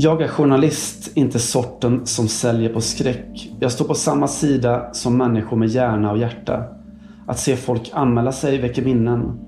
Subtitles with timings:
[0.00, 3.50] Jag är journalist, inte sorten som säljer på skräck.
[3.60, 6.64] Jag står på samma sida som människor med hjärna och hjärta.
[7.26, 9.40] Att se folk anmäla sig väcker minnen.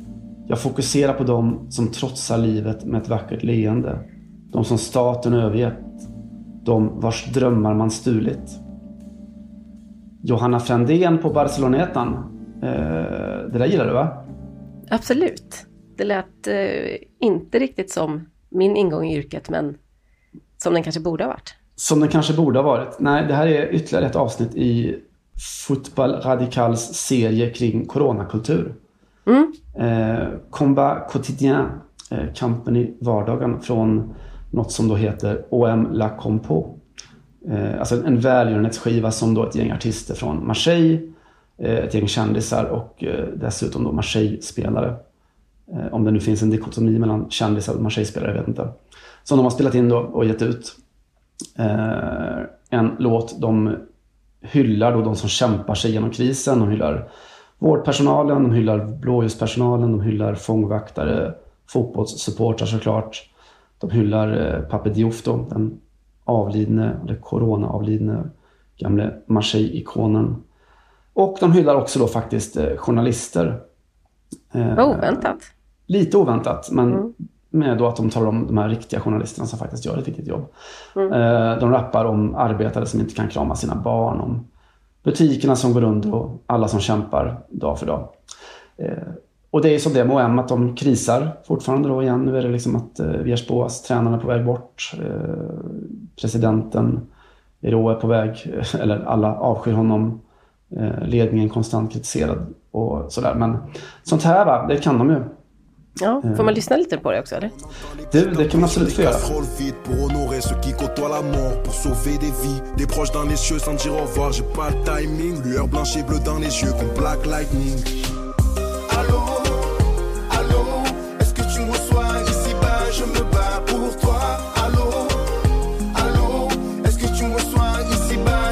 [0.47, 3.99] Jag fokuserar på dem som trotsar livet med ett vackert leende.
[4.53, 5.85] De som staten övergett.
[6.65, 8.61] De vars drömmar man stulit.
[10.23, 12.09] Johanna Frändén på Barcelonetan.
[12.63, 14.25] Eh, det där gillar du va?
[14.89, 15.67] Absolut.
[15.97, 19.77] Det lät eh, inte riktigt som min ingång i yrket, men
[20.63, 21.55] som den kanske borde ha varit.
[21.77, 23.01] Som den kanske borde ha varit.
[23.01, 24.99] Nej, det här är ytterligare ett avsnitt i
[25.67, 28.75] Fotboll Radicals serie kring coronakultur.
[29.27, 29.53] Mm.
[29.79, 31.67] Eh, Combat Quotidien,
[32.11, 34.15] eh, kampen i vardagen från
[34.51, 36.79] något som då heter OM La Compo.
[37.49, 41.01] Eh, alltså en välgörenhetsskiva som då ett gäng artister från Marseille,
[41.59, 44.95] eh, ett gäng kändisar och eh, dessutom då Marseille-spelare.
[45.73, 48.69] Eh, om det nu finns en dikotomi mellan kändisar och Marseille-spelare, jag vet inte.
[49.31, 50.77] Som de har spelat in då och gett ut.
[51.59, 52.39] Eh,
[52.71, 53.77] en låt de
[54.41, 56.59] hyllar då de som kämpar sig genom krisen.
[56.59, 57.09] De hyllar
[57.59, 61.35] vårdpersonalen, de hyllar blåljuspersonalen, de hyllar fångvaktare,
[61.67, 63.31] fotbollssupportrar såklart.
[63.79, 65.81] De hyllar eh, Pape Diouf då, den
[66.25, 68.23] avlidne, eller corona-avlidne
[68.77, 70.37] gamle Marseille-ikonen.
[71.13, 73.63] Och de hyllar också då faktiskt eh, journalister.
[74.53, 75.39] Eh, oväntat.
[75.87, 77.13] Lite oväntat, men mm.
[77.51, 80.27] Med då att de talar om de här riktiga journalisterna som faktiskt gör ett viktigt
[80.27, 80.47] jobb.
[80.97, 81.13] Mm.
[81.13, 84.47] Eh, de rappar om arbetare som inte kan krama sina barn, om
[85.03, 88.09] butikerna som går under och alla som kämpar dag för dag.
[88.77, 89.09] Eh,
[89.51, 92.23] och det är som det med OM, att de krisar fortfarande då igen.
[92.23, 93.47] Nu är det liksom att eh, Viers
[93.87, 94.93] tränarna är på väg bort.
[94.99, 95.61] Eh,
[96.21, 97.01] presidenten
[97.61, 100.21] Ero är på väg, eller alla avskyr honom.
[100.77, 103.35] Eh, ledningen konstant kritiserad och sådär.
[103.35, 103.57] Men
[104.03, 105.23] sånt här va, det kan de ju.
[105.95, 107.51] Ja, får man lyssna lite på det också eller?
[108.13, 109.17] Du, det kan man absolut få göra.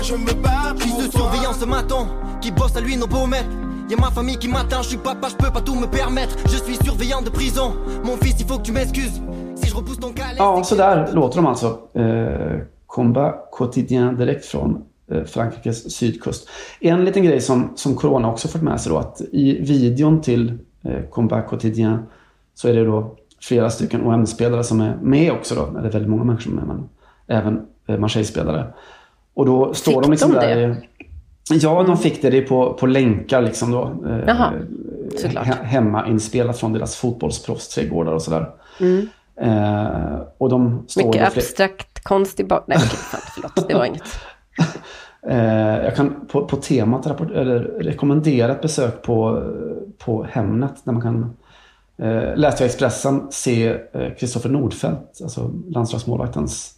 [0.08, 2.08] je me bats Fils de surveillance m'attend,
[2.40, 5.28] qui bosse à lui nos beaux maîtres Y'a ma famille qui m'attend, je suis papa,
[5.28, 7.72] je peux pas tout me permettre Je suis surveillant de prison,
[8.04, 9.22] mon fils il faut que tu m'excuses
[9.54, 11.78] Si je repousse ton calais Ja, så där låter de alltså.
[11.94, 16.48] Eh, Combat Quotidien direkt från eh, Frankrikes sydkust.
[16.80, 20.58] En liten grej som, som Corona också fått med sig då att i videon till
[20.82, 22.06] eh, Combat Quotidien
[22.54, 25.78] så är det då flera stycken OM-spelare som är med också då.
[25.78, 26.88] Eller väldigt många människor som är med, men
[27.26, 28.66] även eh, Marseille-spelare.
[29.34, 30.88] Och då står fick de liksom de där.
[31.50, 33.82] Ja, de fick det, det på, på länkar liksom då.
[34.06, 34.52] Eh, Jaha,
[35.16, 35.46] såklart.
[35.46, 38.50] He hemmainspelat från deras fotbollsproffsträdgårdar och sådär.
[38.80, 39.08] Mm.
[39.40, 42.64] Eh, och de står Mycket abstrakt konst i bak...
[42.66, 44.02] Nej, okay, förlåt, det var inget.
[45.28, 49.42] eh, jag kan på, på temat rapport, eller rekommendera ett besök på,
[49.98, 51.36] på Hemnet där man kan
[51.98, 53.76] eh, läsa i Expressen se
[54.18, 56.74] Kristoffer eh, Nordfeldt, alltså landslagsmålvaktens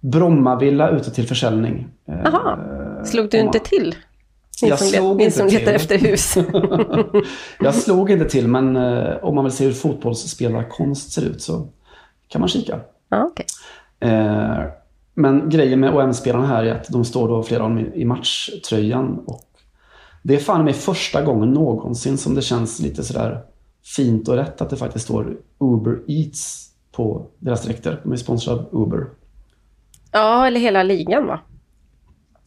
[0.00, 1.88] Brommavilla ute till försäljning.
[2.04, 2.58] Jaha,
[3.04, 3.94] slog du inte till?
[4.62, 6.36] Min jag som, slog inte som letar efter hus.
[7.60, 11.68] jag slog inte till, men eh, om man vill se hur fotbollsspelarkonst ser ut så
[12.28, 12.80] kan man kika.
[13.08, 13.46] Ah, okay.
[14.00, 14.64] eh,
[15.14, 19.18] men grejen med OM-spelarna här är att de står då flera av dem i matchtröjan.
[19.26, 19.50] Och
[20.22, 23.40] det är fan med första gången någonsin som det känns lite sådär
[23.96, 28.00] fint och rätt att det faktiskt står Uber Eats på deras dräkter.
[28.02, 29.06] De är sponsrade av Uber.
[30.12, 31.40] Ja, eller hela ligan va?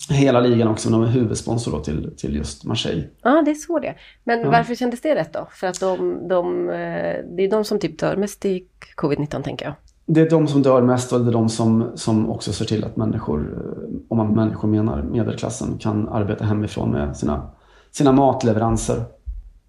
[0.09, 3.03] Hela ligan också, men de är huvudsponsor till, till just Marseille.
[3.21, 4.51] Ja, det är så det Men ja.
[4.51, 5.47] varför kändes det rätt då?
[5.51, 9.65] För att de, de, eh, det är de som typ dör mest i covid-19 tänker
[9.65, 9.73] jag.
[10.05, 12.83] Det är de som dör mest och det är de som, som också ser till
[12.83, 17.49] att människor, eh, om man människor menar medelklassen, kan arbeta hemifrån med sina,
[17.91, 19.03] sina matleveranser.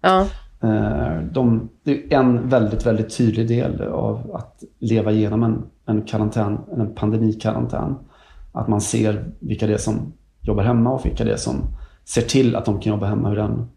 [0.01, 0.25] Ja.
[0.61, 6.01] Eh, de, det är en väldigt, väldigt tydlig del av att leva igenom en, en
[6.01, 7.95] karantän, en pandemikarantän.
[8.57, 11.61] Att man ser vilka det är som jobbar hemma och vilka det är som
[12.05, 13.29] ser till att de kan jobba hemma.
[13.29, 13.69] Hur den,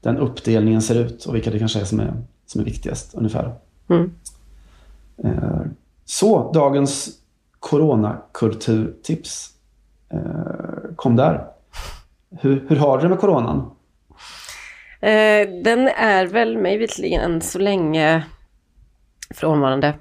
[0.00, 2.12] den uppdelningen ser ut och vilka det kanske är som är,
[2.46, 3.54] som är viktigast ungefär.
[3.88, 4.12] Mm.
[5.24, 5.60] Eh,
[6.04, 7.08] så, dagens
[7.60, 9.52] coronakulturtips
[10.96, 11.46] kom där.
[12.30, 13.70] Hur, hur har du det med coronan?
[15.00, 18.24] Eh, den är väl mig visserligen än så länge
[19.34, 19.94] frånvarande.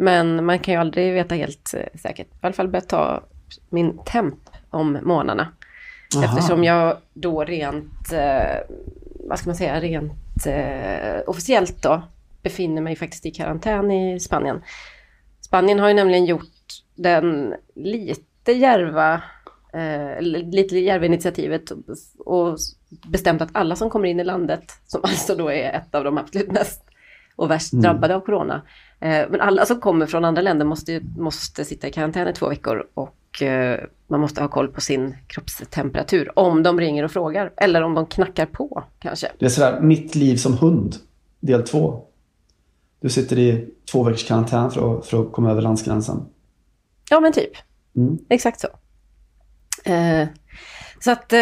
[0.00, 2.26] Men man kan ju aldrig veta helt eh, säkert.
[2.26, 3.22] I alla fall börjat ta
[3.68, 4.38] min temp
[4.70, 5.48] om månaderna.
[6.16, 6.24] Aha.
[6.24, 8.60] Eftersom jag då rent, eh,
[9.14, 12.02] vad ska man säga, rent eh, officiellt då
[12.42, 14.62] befinner mig faktiskt i karantän i Spanien.
[15.40, 16.44] Spanien har ju nämligen gjort
[16.94, 19.22] den lite järva
[19.72, 21.72] eh, lite djärva initiativet
[22.18, 22.58] och
[23.08, 26.18] bestämt att alla som kommer in i landet, som alltså då är ett av de
[26.18, 26.82] absolut mest
[27.38, 27.82] och värst mm.
[27.82, 28.62] drabbade av corona.
[29.00, 32.48] Eh, men alla som kommer från andra länder måste, måste sitta i karantän i två
[32.48, 37.52] veckor och eh, man måste ha koll på sin kroppstemperatur om de ringer och frågar
[37.56, 39.28] eller om de knackar på kanske.
[39.38, 40.96] Det är sådär, mitt liv som hund,
[41.40, 42.02] del två.
[43.00, 46.26] Du sitter i två veckors karantän för att, för att komma över landsgränsen.
[47.10, 47.52] Ja men typ.
[47.96, 48.18] Mm.
[48.28, 48.68] Exakt så.
[49.90, 50.28] Eh,
[51.00, 51.38] så att, eh,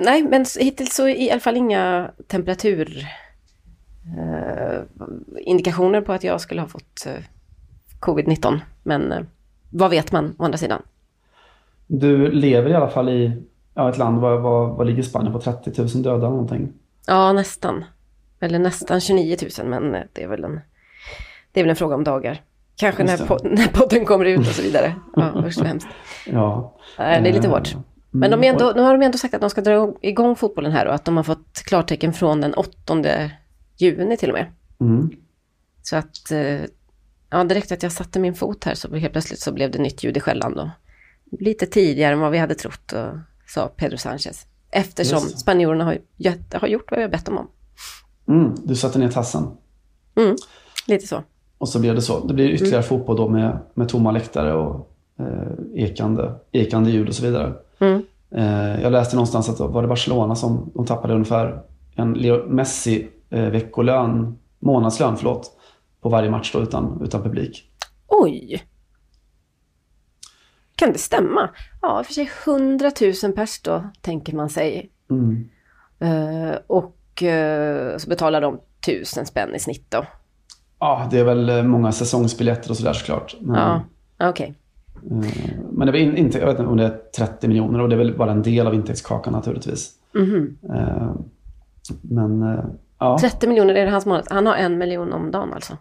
[0.00, 3.29] nej, men hittills så i alla fall inga temperaturindikationer
[4.04, 7.22] eh, på att jag skulle ha fått eh,
[8.00, 8.60] covid-19.
[8.82, 9.20] Men eh,
[9.70, 10.82] vad vet man å andra sidan?
[11.86, 13.42] Du lever i alla fall i
[13.74, 15.40] ja, ett land, vad, vad, vad ligger Spanien på?
[15.40, 16.72] 30 000 döda någonting?
[17.06, 17.84] Ja, nästan.
[18.40, 20.60] Eller nästan 29 000, men det är väl en,
[21.52, 22.42] det är väl en fråga om dagar.
[22.76, 24.94] Kanske när, po när podden kommer ut och så vidare.
[25.16, 25.88] Ja, usch hemskt.
[26.26, 26.76] Ja.
[26.96, 27.74] Det är lite hårt.
[28.10, 30.86] Men de ändå, nu har de ändå sagt att de ska dra igång fotbollen här
[30.86, 32.94] och att de har fått klartecken från den 8
[33.80, 34.46] juni till och med.
[34.80, 35.10] Mm.
[35.82, 36.60] Så att, eh,
[37.30, 40.04] ja direkt att jag satte min fot här så helt plötsligt så blev det nytt
[40.04, 40.70] ljud i skällan då.
[41.40, 44.46] Lite tidigare än vad vi hade trott, och, sa Pedro Sanchez.
[44.70, 45.98] Eftersom spanjorerna har,
[46.52, 47.48] har gjort vad vi har bett dem om.
[48.28, 49.46] Mm, du satte ner tassen.
[50.16, 50.36] Mm,
[50.86, 51.22] lite så.
[51.58, 52.26] Och så blev det så.
[52.26, 52.88] Det blir ytterligare mm.
[52.88, 57.54] fotboll då med, med tomma läktare och eh, ekande, ekande ljud och så vidare.
[57.78, 58.02] Mm.
[58.30, 61.62] Eh, jag läste någonstans att var det Barcelona som de tappade ungefär
[61.94, 62.12] en
[62.48, 65.50] Messi veckolön, månadslön förlåt,
[66.00, 67.70] på varje match då utan, utan publik.
[68.06, 68.64] Oj!
[70.74, 71.50] Kan det stämma?
[71.82, 72.90] Ja, för sig 100
[73.22, 74.90] 000 pers då, tänker man sig.
[75.10, 75.48] Mm.
[76.02, 80.04] Uh, och uh, så betalar de tusen spänn i snitt då.
[80.78, 83.36] Ja, det är väl många säsongsbiljetter och sådär såklart.
[83.40, 83.56] Men...
[83.56, 83.82] Ja,
[84.28, 84.28] okej.
[84.28, 84.54] Okay.
[85.18, 87.94] Eh, men det var inte, jag vet inte om det är 30 miljoner och det
[87.94, 89.92] är väl bara en del av intäktskakan naturligtvis.
[90.14, 90.58] Mm.
[92.02, 92.64] Men eh,
[93.00, 93.18] ja.
[93.20, 94.26] 30 miljoner är det hans månad.
[94.30, 95.76] Han har en miljon om dagen alltså?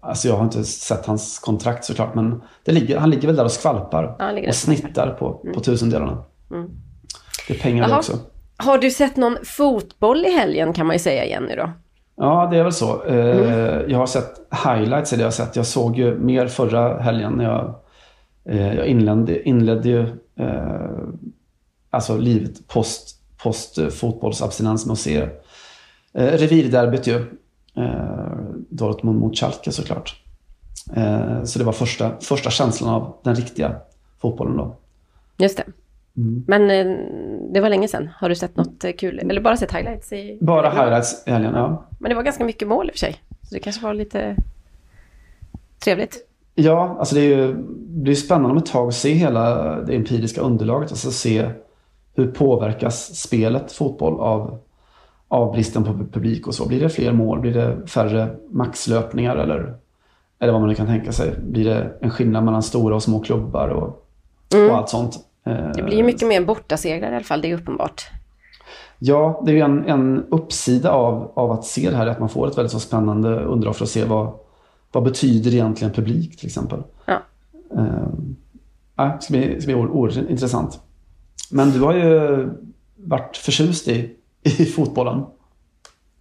[0.00, 3.52] Alltså jag har inte sett hans kontrakt såklart men ligger, han ligger väl där och
[3.52, 5.54] skvalpar ja, och snittar på, mm.
[5.54, 6.24] på tusendelarna.
[6.50, 6.70] Mm.
[7.48, 8.18] Det är pengar också.
[8.56, 11.70] Har du sett någon fotboll i helgen kan man ju säga igen nu då?
[12.16, 13.02] Ja, det är väl så.
[13.02, 13.90] Mm.
[13.90, 14.34] Jag har sett
[14.64, 15.56] highlights, eller jag har sett.
[15.56, 17.74] Jag såg ju mer förra helgen när jag,
[18.44, 20.00] eh, jag inledde, inledde ju
[20.40, 20.98] eh,
[21.90, 25.16] alltså livet post, post fotbollsabstinens med att se
[26.12, 27.24] eh, revirderbyt ju.
[28.68, 30.22] Dortmund mot Schalke såklart.
[31.44, 33.76] Så det var första, första känslan av den riktiga
[34.20, 34.76] fotbollen då.
[35.36, 35.64] Just det.
[36.18, 36.44] Mm.
[36.46, 36.96] Men eh,
[37.52, 38.08] det var länge sedan.
[38.16, 39.18] Har du sett något eh, kul?
[39.18, 40.12] Eller bara sett highlights?
[40.12, 40.38] I...
[40.40, 41.84] Bara highlights i helgen, ja.
[41.98, 43.16] Men det var ganska mycket mål i och för sig.
[43.42, 44.36] Så det kanske var lite
[45.84, 46.16] trevligt.
[46.54, 47.54] Ja, alltså det är ju
[47.88, 50.90] det är spännande om ett tag att se hela det empiriska underlaget.
[50.90, 51.50] Alltså se
[52.18, 54.58] hur påverkas spelet fotboll av,
[55.28, 56.68] av bristen på publik och så.
[56.68, 57.40] Blir det fler mål?
[57.40, 59.36] Blir det färre maxlöpningar?
[59.36, 59.76] Eller,
[60.38, 61.34] eller vad man nu kan tänka sig.
[61.40, 64.06] Blir det en skillnad mellan stora och små klubbar och,
[64.54, 64.70] mm.
[64.70, 65.18] och allt sånt?
[65.74, 68.10] Det blir mycket mer bortasegrar i alla fall, det är uppenbart.
[68.98, 72.28] Ja, det är ju en, en uppsida av, av att se det här, att man
[72.28, 74.32] får ett väldigt så spännande underlag för att se vad,
[74.92, 76.82] vad betyder egentligen publik till exempel.
[77.04, 77.18] Ja.
[77.76, 78.08] Uh,
[78.96, 80.80] det ska bli, ska bli oerhört intressant.
[81.50, 82.48] Men du har ju
[82.96, 85.24] varit förtjust i, i fotbollen.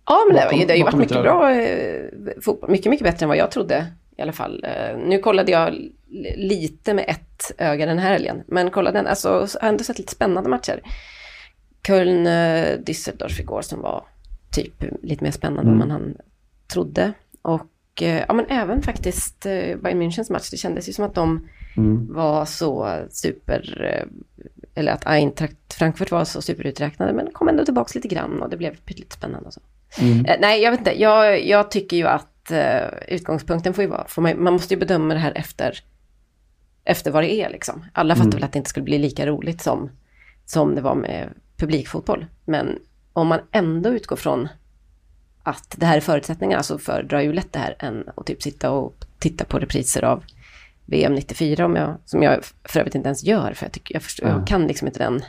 [0.06, 2.10] Ja, men det, har ju, det har ju varit mycket bra eh,
[2.42, 2.72] fotboll.
[2.72, 4.66] Mycket, mycket bättre än vad jag trodde i alla fall.
[4.66, 5.76] Uh, nu kollade jag
[6.36, 8.44] lite med ett öga den här helgen.
[8.48, 10.82] Men kolla den, alltså jag har ändå sett lite spännande matcher.
[11.88, 14.04] Köln, eh, Düsseldorf igår som var
[14.52, 15.82] typ lite mer spännande mm.
[15.82, 16.18] än man
[16.74, 17.14] trodde.
[17.42, 21.16] Och eh, ja men även faktiskt eh, Bayern Münchens match, det kändes ju som att
[21.16, 22.14] de mm.
[22.14, 24.08] var så super,
[24.78, 28.58] eller att Eintracht Frankfurt var så superuträknade men kom ändå tillbaka lite grann och det
[28.58, 29.62] blev lite spännande och så.
[30.00, 30.26] Mm.
[30.40, 32.52] nej, jag vet inte, jag, jag tycker ju att
[33.08, 35.80] utgångspunkten får ju vara, får man, man måste ju bedöma det här efter
[36.88, 37.86] efter vad det är liksom.
[37.94, 38.36] Alla fattar mm.
[38.36, 39.90] väl att det inte skulle bli lika roligt som,
[40.46, 42.26] som det var med publikfotboll.
[42.46, 42.80] Men
[43.14, 44.48] om man ändå utgår från
[45.44, 48.72] att det här är förutsättningarna så föredrar ju lätt det här än att typ sitta
[48.72, 50.24] och titta på repriser av
[50.88, 54.04] VM 94 om jag, som jag för övrigt inte ens gör för jag, tycker, jag,
[54.04, 54.38] förstår, mm.
[54.38, 55.22] jag kan liksom inte den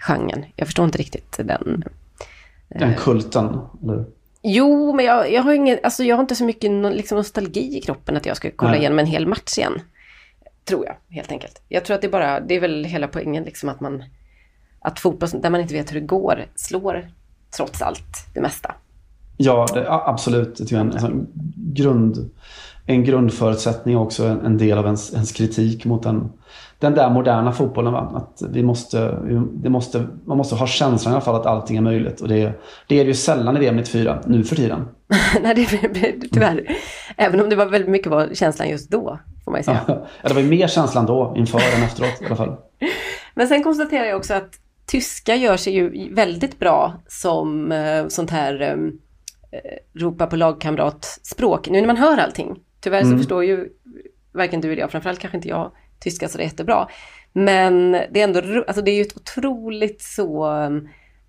[0.00, 0.44] genren.
[0.56, 1.84] Jag förstår inte riktigt den...
[2.68, 3.58] Den eh, kulten?
[3.82, 4.04] Eller?
[4.42, 7.80] Jo, men jag, jag, har ingen, alltså jag har inte så mycket liksom nostalgi i
[7.80, 8.80] kroppen att jag ska kolla Nej.
[8.80, 9.80] igenom en hel match igen.
[10.64, 11.62] Tror jag, helt enkelt.
[11.68, 14.04] Jag tror att det är bara, det är väl hela poängen liksom att man,
[14.80, 17.10] att fotboll där man inte vet hur det går, slår
[17.56, 18.74] trots allt det mesta.
[19.36, 20.56] Ja, det, absolut.
[20.68, 22.30] Det är en, en grund,
[22.86, 26.32] en grundförutsättning och också en, en del av ens, ens kritik mot den,
[26.78, 27.92] den där moderna fotbollen.
[27.92, 28.12] Va?
[28.14, 29.18] Att vi måste,
[29.52, 32.20] det måste, man måste ha känslan i alla fall att allting är möjligt.
[32.20, 32.52] Och det,
[32.88, 34.88] det är det ju sällan i VM 94, nu för tiden.
[35.42, 36.76] Nej, det, tyvärr.
[37.16, 39.80] Även om det var väldigt mycket var känslan just då, får man ju säga.
[39.86, 42.56] ja, det var ju mer känslan då, inför än efteråt i alla fall.
[43.34, 44.50] Men sen konstaterar jag också att
[44.86, 51.68] tyska gör sig ju väldigt bra som eh, sånt här eh, ropa på lagkamrat-språk.
[51.68, 52.56] Nu när man hör allting.
[52.84, 53.18] Tyvärr så mm.
[53.18, 53.68] förstår ju
[54.32, 56.88] varken du eller jag, framförallt kanske inte jag, tyska så det är jättebra.
[57.32, 60.46] Men det är ändå, alltså det är ju ett otroligt så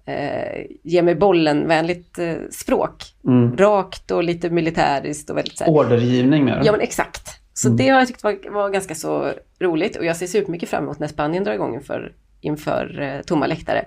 [0.06, 3.04] eh, ge mig bollen-vänligt eh, språk.
[3.28, 3.58] Mm.
[3.58, 5.72] Rakt och lite militäriskt och väldigt så här.
[5.72, 6.62] Ordergivning mer.
[6.66, 7.30] Ja men exakt.
[7.54, 7.78] Så mm.
[7.78, 11.00] det har jag tyckt var, var ganska så roligt och jag ser supermycket fram emot
[11.00, 13.86] när Spanien drar igång inför, inför eh, tomma läktare.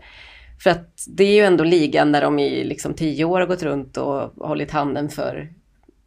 [0.63, 3.63] För att det är ju ändå ligan där de i liksom tio år har gått
[3.63, 5.49] runt och hållit handen för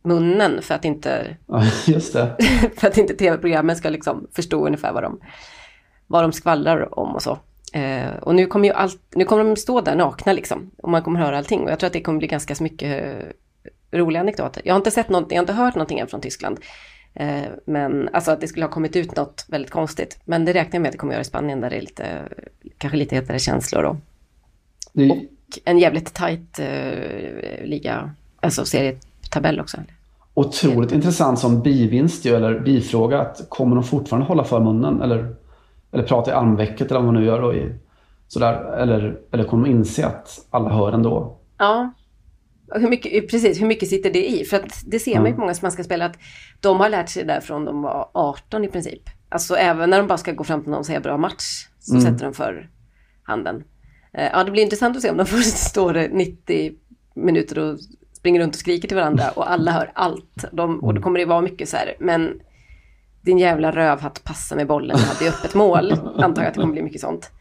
[0.02, 1.62] munnen för att inte, ja,
[2.78, 5.20] för att inte tv-programmen ska liksom förstå ungefär vad de,
[6.08, 7.40] vad de skvallrar om och så.
[7.74, 11.04] Eh, och nu kommer ju allt, nu kommer de stå där nakna liksom och man
[11.04, 14.22] kommer höra allting och jag tror att det kommer bli ganska så mycket eh, roliga
[14.22, 14.62] anekdoter.
[14.66, 16.60] Jag har inte sett någonting, jag har inte hört någonting än från Tyskland.
[17.14, 20.20] Eh, men alltså att det skulle ha kommit ut något väldigt konstigt.
[20.26, 22.22] Men det räknar jag med att det kommer göra i Spanien där det är lite,
[22.78, 23.98] kanske lite hetare känslor då.
[24.94, 25.12] Det...
[25.12, 25.24] Och
[25.66, 28.66] en jävligt tajt eh, liga, alltså
[29.22, 29.78] serietabell också.
[30.34, 33.22] Otroligt intressant som bivinst eller bifråga.
[33.22, 35.36] Att kommer de fortfarande hålla för munnen eller,
[35.92, 37.54] eller prata i armvecket eller vad man nu gör då?
[37.54, 37.76] I,
[38.28, 41.38] sådär, eller, eller kommer de inse att alla hör ändå?
[41.58, 41.94] Ja,
[42.76, 44.46] hur mycket, precis, hur mycket sitter det i?
[44.46, 46.18] För att det ser man ju på många spanska spelare att
[46.60, 49.02] de har lärt sig där från de var 18 i princip.
[49.30, 51.96] Alltså även när de bara ska gå fram till någon och säga bra match så
[51.96, 52.06] mm.
[52.06, 52.70] sätter de för
[53.24, 53.64] handen.
[54.14, 56.72] Eh, ja, det blir intressant att se om de först står 90
[57.16, 57.80] minuter och
[58.22, 60.46] springer runt och skriker till varandra och alla hör allt.
[60.52, 62.42] De, och då kommer det vara mycket så här, men
[63.22, 65.92] din jävla rövhatt passa med bollen, jag hade ju öppet mål.
[66.18, 67.32] Antar jag att det kommer bli mycket sånt.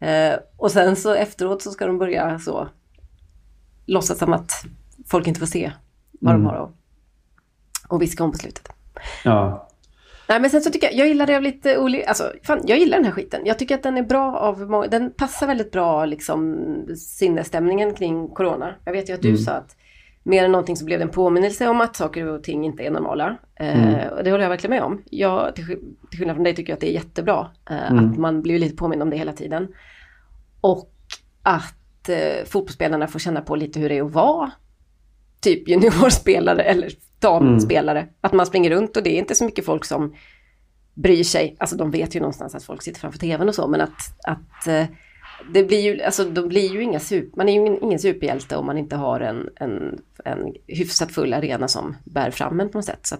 [0.00, 2.68] Eh, och sen så efteråt så ska de börja så
[3.86, 4.52] låtsas som att
[5.06, 5.72] folk inte får se
[6.20, 6.44] vad mm.
[6.44, 6.70] de har att
[7.88, 8.68] och viska om på slutet.
[9.24, 9.68] Ja.
[10.28, 12.78] Nej men sen så tycker jag, jag gillar det av lite olika, alltså fan, jag
[12.78, 13.40] gillar den här skiten.
[13.44, 16.56] Jag tycker att den är bra av, den passar väldigt bra liksom
[16.96, 18.74] sinnesstämningen kring corona.
[18.84, 19.40] Jag vet ju att du mm.
[19.40, 19.76] sa att
[20.26, 22.90] mer än någonting så blev det en påminnelse om att saker och ting inte är
[22.90, 23.36] normala.
[23.54, 24.12] Eh, mm.
[24.12, 25.02] och det håller jag verkligen med om.
[25.10, 25.64] Jag, till,
[26.10, 27.50] till skillnad från dig tycker jag att det är jättebra.
[27.70, 28.10] Eh, mm.
[28.10, 29.68] Att man blir lite påmind om det hela tiden.
[30.60, 30.92] Och
[31.42, 34.50] att eh, fotbollsspelarna får känna på lite hur det är att vara
[35.40, 38.00] typ juniorspelare eller damspelare.
[38.00, 38.14] Mm.
[38.20, 40.14] Att man springer runt och det är inte så mycket folk som
[40.94, 41.56] bryr sig.
[41.58, 44.68] Alltså de vet ju någonstans att folk sitter framför tvn och så men att, att
[45.52, 48.66] det blir ju, alltså de blir ju inga super, man är ju ingen, superhjälte om
[48.66, 52.84] man inte har en, en, en hyfsat full arena som bär fram en på något
[52.84, 53.06] sätt.
[53.06, 53.16] Så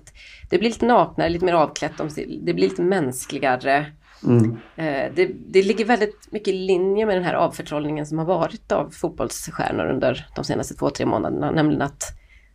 [0.50, 1.92] det blir lite naknare, lite mer avklätt,
[2.42, 3.86] det blir lite mänskligare.
[4.24, 4.56] Mm.
[4.76, 8.72] Eh, det, det ligger väldigt mycket i linje med den här avförtrollningen som har varit
[8.72, 11.50] av fotbollsstjärnor under de senaste två, tre månaderna.
[11.50, 12.02] Nämligen att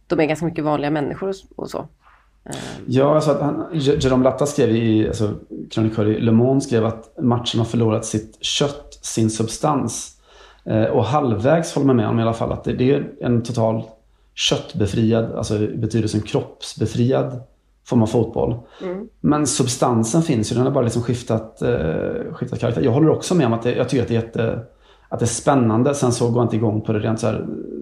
[0.07, 1.87] de är ganska mycket vanliga människor och så.
[2.49, 2.55] Eh.
[2.87, 5.33] Ja, alltså att han, Jerome Latta skrev i, alltså,
[5.71, 10.17] krönikör i Le Monde skrev att matchen har förlorat sitt kött, sin substans.
[10.65, 13.43] Eh, och halvvägs håller man med om i alla fall att det, det är en
[13.43, 13.83] total
[14.35, 17.41] köttbefriad, alltså i betydelsen kroppsbefriad
[17.91, 18.59] form av fotboll.
[18.81, 19.07] Mm.
[19.21, 22.81] Men substansen finns ju, den har bara liksom skiftat, eh, skiftat karaktär.
[22.81, 24.59] Jag håller också med om att det, jag tycker att det är jätte,
[25.09, 25.95] att det är spännande.
[25.95, 27.33] Sen så går jag inte igång på det rent så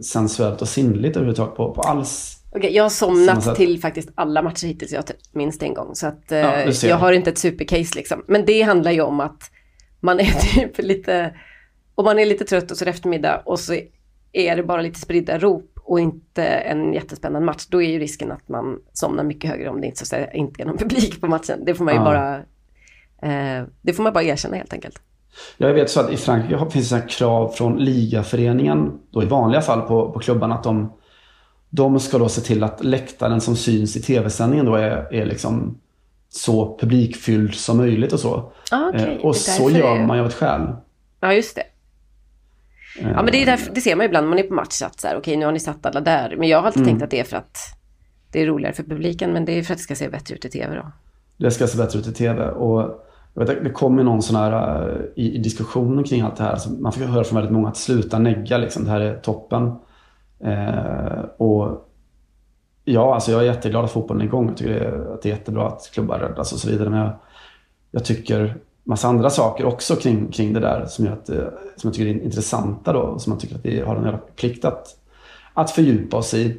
[0.02, 2.39] sensuellt och sinnligt överhuvudtaget på, på alls.
[2.52, 5.96] Okay, jag har somnat till faktiskt alla matcher hittills, jag minst en gång.
[5.96, 8.24] Så att eh, ja, jag har inte ett supercase liksom.
[8.28, 9.52] Men det handlar ju om att
[10.00, 10.26] man är
[10.56, 11.36] typ lite,
[11.96, 13.74] och man är lite trött och så är det eftermiddag och så
[14.32, 18.32] är det bara lite spridda rop och inte en jättespännande match, då är ju risken
[18.32, 21.28] att man somnar mycket högre om det inte, så att inte är någon publik på
[21.28, 21.66] matchen.
[21.66, 22.04] Det får man ju ja.
[22.04, 22.36] bara,
[23.32, 25.02] eh, det får man bara erkänna helt enkelt.
[25.58, 29.82] Jag vet så att i Frankrike finns det krav från ligaföreningen, då i vanliga fall
[29.82, 30.94] på, på klubbarna, att de,
[31.70, 35.78] de ska då se till att läktaren som syns i tv-sändningen då är, är liksom
[36.30, 38.52] så publikfylld som möjligt och så.
[38.72, 39.16] Ah, okay.
[39.16, 40.62] eh, och så gör man ju av ett skäl.
[41.20, 41.64] Ja, just det.
[43.02, 45.00] Ja men det, är därför, det ser man ibland när man är på match att
[45.00, 46.36] så här, okej nu har ni satt alla där.
[46.38, 46.90] Men jag har alltid mm.
[46.90, 47.58] tänkt att det är för att
[48.32, 50.46] det är roligare för publiken men det är för att det ska se bättre ut
[50.46, 50.92] i tv då.
[51.38, 54.88] Det ska se bättre ut i tv och jag vet, det kommer någon sån här
[54.88, 56.60] uh, i, i, diskussionen kring allt det här.
[56.80, 58.84] Man får höra från väldigt många att sluta negga liksom.
[58.84, 59.72] Det här är toppen.
[60.44, 61.90] Eh, och
[62.84, 64.48] ja, alltså jag är jätteglad att fotbollen är igång.
[64.48, 66.90] Jag tycker det är, att det är jättebra att klubbar räddas och så vidare.
[66.90, 67.12] Men jag,
[67.92, 71.44] jag tycker massa andra saker också kring, kring det där som, att, eh,
[71.76, 73.20] som jag tycker är intressanta då.
[73.20, 74.88] Som jag tycker att vi har en plikt att,
[75.54, 76.58] att fördjupa oss i.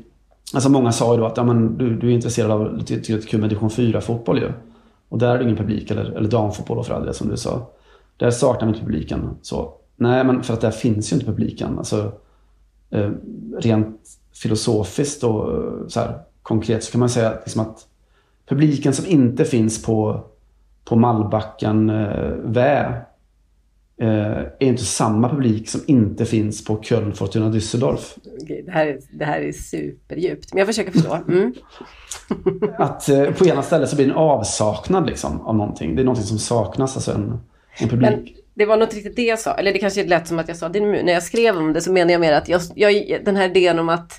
[0.54, 3.26] Alltså många sa ju då att ja, men du, du är intresserad av lite, lite
[3.26, 4.52] kul med division 4-fotboll ju.
[5.08, 7.36] Och där är det ingen publik, eller, eller damfotboll och för all del som du
[7.36, 7.70] sa.
[8.16, 9.30] Där saknar vi inte publiken.
[9.42, 11.78] Så, nej, men för att där finns ju inte publiken.
[11.78, 12.12] Alltså,
[13.58, 14.00] rent
[14.42, 17.86] filosofiskt och eh, så här, konkret så kan man säga liksom att
[18.48, 20.24] publiken som inte finns på,
[20.84, 23.02] på Mallbacken eh, Vä
[23.96, 28.18] eh, är inte samma publik som inte finns på Köln Fortuna Düsseldorf.
[28.64, 31.18] Det här, är, det här är superdjupt, men jag försöker förstå.
[31.28, 31.54] Mm.
[32.78, 35.96] att eh, på ena stället så blir det en avsaknad liksom, av någonting.
[35.96, 37.38] Det är någonting som saknas, alltså en,
[37.78, 38.10] en publik.
[38.10, 40.56] Men det var något riktigt det jag sa, eller det kanske lät som att jag
[40.56, 41.02] sa det nu.
[41.02, 43.78] När jag skrev om det så menar jag mer att jag, jag, den här idén
[43.78, 44.12] om att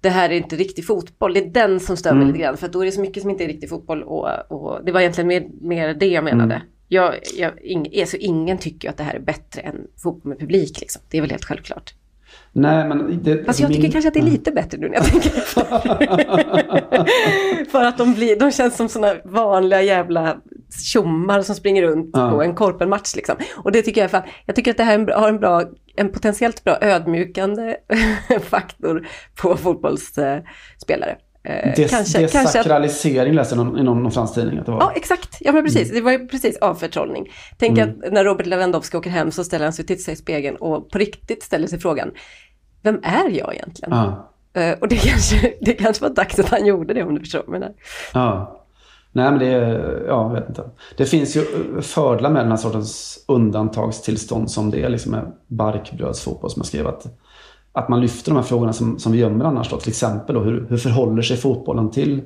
[0.00, 1.34] det här är inte riktig fotboll.
[1.34, 2.28] Det är den som stör mig mm.
[2.28, 2.56] lite grann.
[2.56, 4.02] För då är det så mycket som inte är riktig fotboll.
[4.02, 6.54] Och, och det var egentligen mer, mer det jag menade.
[6.54, 6.66] Mm.
[6.88, 10.80] Jag, jag, ing, alltså ingen tycker att det här är bättre än fotboll med publik.
[10.80, 11.02] Liksom.
[11.08, 11.94] Det är väl helt självklart.
[12.52, 13.76] Nej, men det, Fast jag min...
[13.76, 15.30] tycker kanske att det är lite bättre nu när jag tänker
[17.70, 20.36] För att de, blir, de känns som sådana vanliga jävla
[20.84, 22.30] tjommar som springer runt ja.
[22.30, 23.16] på en korpenmatch.
[23.16, 23.36] Liksom.
[23.56, 25.64] Och det tycker jag, fan, jag tycker att det här har en, bra,
[25.96, 27.76] en potentiellt bra ödmjukande
[28.42, 29.06] faktor
[29.42, 31.16] på fotbollsspelare.
[31.42, 34.80] Eh, Des, kanske, desakralisering läste jag i någon, någon fransk tidning att det var.
[34.80, 35.36] Ja, exakt.
[35.40, 35.90] Ja, men precis.
[35.90, 35.94] Mm.
[35.94, 37.32] Det var ju precis avförtrollning.
[37.58, 37.90] Tänk mm.
[37.90, 40.56] att när Robert Lewandowski åker hem så ställer han sig och tittar sig i spegeln
[40.56, 42.10] och på riktigt ställer sig frågan,
[42.82, 43.90] vem är jag egentligen?
[43.90, 44.26] Ja.
[44.58, 47.44] Uh, och det kanske, det kanske var dags att han gjorde det om du förstår
[47.46, 47.74] vad
[48.14, 48.56] Ja.
[49.12, 49.46] Nej, men det,
[50.06, 50.70] ja, jag vet inte.
[50.96, 51.42] Det finns ju
[51.82, 56.86] fördelar med den här sortens undantagstillstånd som det är liksom med barkbrödsfotboll som jag skrev.
[56.86, 57.06] Att,
[57.72, 59.70] att man lyfter de här frågorna som, som vi gömmer annars.
[59.70, 59.76] Då.
[59.76, 62.22] Till exempel då, hur, hur förhåller sig fotbollen till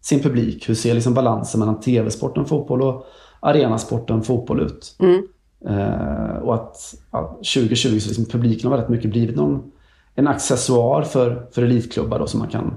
[0.00, 0.68] sin publik?
[0.68, 3.06] Hur ser liksom balansen mellan tv-sporten fotboll och
[3.40, 4.96] arenasporten fotboll ut?
[4.98, 5.22] Mm.
[5.66, 9.70] Eh, och att ja, 2020 så liksom publiken har väldigt mycket blivit någon,
[10.14, 12.74] en accessoar för, för elitklubbar då, som man kan,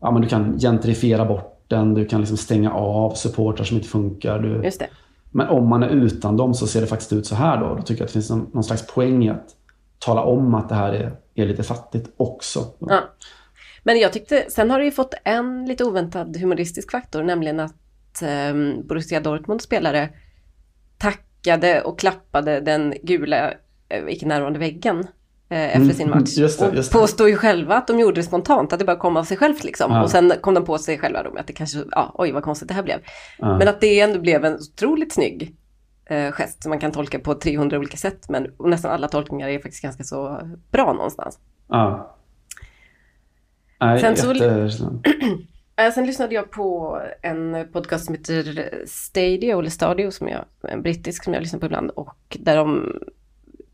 [0.00, 3.88] ja, men du kan gentrifiera bort den, du kan liksom stänga av supportrar som inte
[3.88, 4.38] funkar.
[4.38, 4.62] Du...
[5.30, 7.74] Men om man är utan dem så ser det faktiskt ut så här då.
[7.74, 9.56] Då tycker jag att det finns någon, någon slags poäng i att
[10.04, 12.66] tala om att det här är, är lite fattigt också.
[12.78, 13.00] Ja.
[13.82, 18.22] Men jag tyckte, sen har det ju fått en lite oväntad humoristisk faktor, nämligen att
[18.22, 20.08] eh, Borussia Dortmunds spelare
[20.98, 23.50] tackade och klappade den gula
[23.88, 25.06] eh, icke närvarande väggen
[25.52, 26.36] Eh, efter mm, sin match.
[26.36, 26.98] Just det, just det.
[26.98, 29.36] Och påstår ju själva att de gjorde det spontant, att det bara kom av sig
[29.36, 29.92] självt liksom.
[29.92, 30.02] Ja.
[30.02, 32.42] Och sen kom de på sig själva då med att det kanske, ja, oj vad
[32.42, 32.98] konstigt det här blev.
[33.38, 33.58] Ja.
[33.58, 35.56] Men att det ändå blev en otroligt snygg
[36.12, 38.28] eh, gest som man kan tolka på 300 olika sätt.
[38.28, 41.38] Men nästan alla tolkningar är faktiskt ganska så bra någonstans.
[41.68, 42.16] Ja.
[43.80, 44.34] Nej, sen, så,
[45.94, 51.24] sen lyssnade jag på en podcast som heter Stadio, eller Stadio, som jag, en brittisk
[51.24, 51.90] som jag lyssnar på ibland.
[51.90, 52.98] Och där de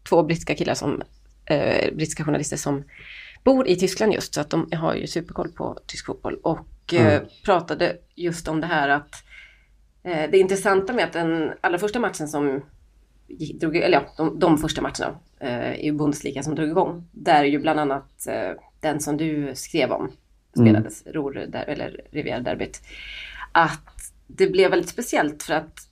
[0.08, 1.02] två brittiska killar som
[1.44, 2.84] eh, brittiska journalister som
[3.44, 6.38] bor i Tyskland just, så att de har ju superkoll på tysk fotboll.
[6.42, 7.28] Och eh, mm.
[7.44, 9.27] pratade just om det här att eh,
[10.02, 12.62] det intressanta med att den allra första matchen som
[13.60, 17.48] drog, eller ja, de, de första matcherna eh, i Bundesliga som drog igång, där är
[17.48, 20.10] ju bland annat eh, den som du skrev om,
[20.50, 21.14] spelades, mm.
[21.14, 22.82] Ror, där, eller Riviera-derbyt.
[23.52, 25.88] Att det blev väldigt speciellt för att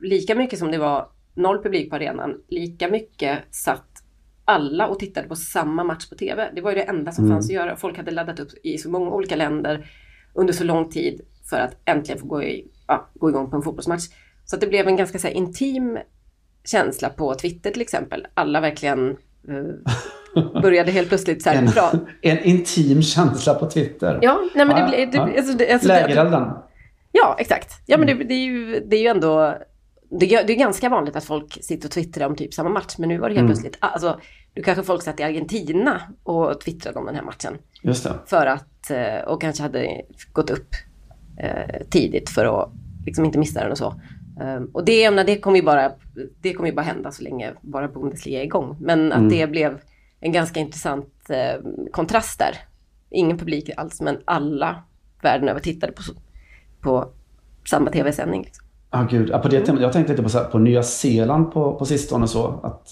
[0.00, 4.02] lika mycket som det var noll publik på arenan, lika mycket satt
[4.44, 6.50] alla och tittade på samma match på TV.
[6.54, 7.36] Det var ju det enda som mm.
[7.36, 7.76] fanns att göra.
[7.76, 9.90] Folk hade laddat upp i så många olika länder
[10.34, 13.62] under så lång tid för att äntligen få gå, i, ja, gå igång på en
[13.62, 14.04] fotbollsmatch.
[14.44, 15.98] Så att det blev en ganska så här, intim
[16.64, 18.26] känsla på Twitter till exempel.
[18.34, 19.16] Alla verkligen
[19.48, 21.92] uh, började helt plötsligt så här, en, bra.
[22.22, 24.18] en intim känsla på Twitter.
[24.22, 25.10] Ja, nej men det blev...
[25.10, 26.48] Det, alltså, det, alltså, Lägerelden.
[27.12, 27.72] Ja, exakt.
[27.86, 29.58] Ja, men det, det, är ju, det är ju ändå
[30.10, 33.18] det, är ganska vanligt att folk sitter och twittrar om typ samma match, men nu
[33.18, 33.52] var det helt mm.
[33.52, 34.20] plötsligt, alltså,
[34.54, 37.58] nu kanske folk satt i Argentina och twittrade om den här matchen.
[37.82, 38.14] Just det.
[38.26, 40.68] För att, eh, och kanske hade gått upp
[41.38, 42.72] eh, tidigt för att
[43.08, 43.94] liksom inte missa den och så.
[44.40, 45.92] Um, och det, det kommer ju bara,
[46.40, 48.76] det kommer ju bara hända så länge bara Bundesliga är igång.
[48.80, 49.28] Men att mm.
[49.28, 49.78] det blev
[50.20, 51.60] en ganska intressant eh,
[51.92, 52.54] kontrast där.
[53.10, 54.82] Ingen publik alls, men alla
[55.22, 56.02] världen över tittade på,
[56.80, 57.08] på
[57.68, 58.42] samma tv-sändning.
[58.42, 58.64] Liksom.
[58.90, 59.30] Ah, gud.
[59.30, 61.84] Ja, på det temat, jag tänkte lite på, så här, på Nya Zeeland på, på
[61.84, 62.28] sistone.
[62.28, 62.88] Så, att,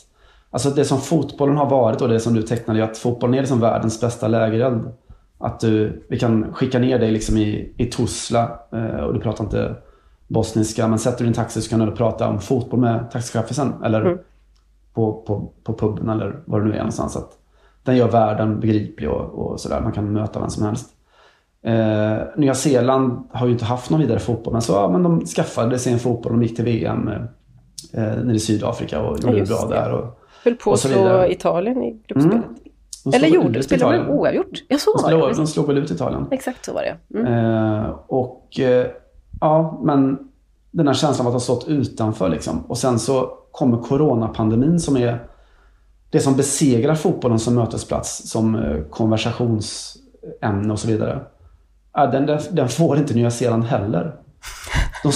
[0.51, 3.61] alltså det som fotbollen har varit och det som du tecknade, att fotbollen är liksom
[3.61, 4.89] världens bästa lägereld.
[5.39, 9.45] Att du, vi kan skicka ner dig liksom i, i Tuzla eh, och du pratar
[9.45, 9.77] inte
[10.29, 14.01] bosniska, men sätter du din taxi så kan du prata om fotboll med taxichauffören eller
[14.01, 14.19] mm.
[14.95, 17.17] på, på, på puben eller var det nu är någonstans.
[17.17, 17.39] Att
[17.83, 19.81] den gör världen begriplig och, och sådär.
[19.81, 20.91] Man kan möta vem som helst.
[21.63, 25.27] Eh, Nya Zeeland har ju inte haft någon vidare fotboll, men, så, ja, men de
[25.27, 26.33] skaffade sig en fotboll.
[26.33, 27.09] De gick till VM
[27.93, 29.93] eh, nere i Sydafrika och gjorde ja, det bra där.
[29.93, 31.33] Och, Höll på och så vidare.
[31.33, 32.45] Italien i gruppspelet.
[32.45, 32.57] Mm.
[33.15, 34.65] Eller gjorde, spelade de oavgjort?
[34.69, 35.35] Ja, så De var det.
[35.35, 36.27] de slog väl ut Italien.
[36.31, 37.19] Exakt så var det.
[37.19, 37.35] Mm.
[37.35, 38.87] Eh, och eh,
[39.41, 40.19] ja, men
[40.71, 42.65] den här känslan av att ha stått utanför liksom.
[42.69, 45.27] Och sen så kommer coronapandemin som är
[46.11, 51.21] det som besegrar fotbollen som mötesplats, som eh, konversationsämne och så vidare.
[51.93, 54.17] Den, den, får inte Nya Zeeland heller.
[55.03, 55.13] De,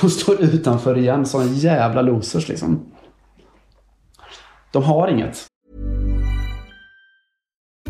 [0.00, 2.92] de står utanför igen som jävla losers liksom.
[4.72, 5.46] De har inget.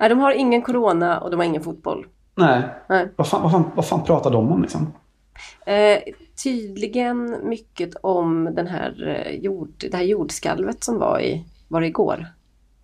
[0.00, 2.06] Nej, de har ingen corona och de har ingen fotboll.
[2.34, 2.62] Nej.
[2.88, 3.08] Nej.
[3.16, 4.92] Vad, fan, vad, fan, vad fan pratar de om liksom?
[5.66, 5.98] Eh,
[6.42, 11.86] tydligen mycket om den här, eh, jord, det här jordskalvet som var i, var det
[11.86, 12.26] igår?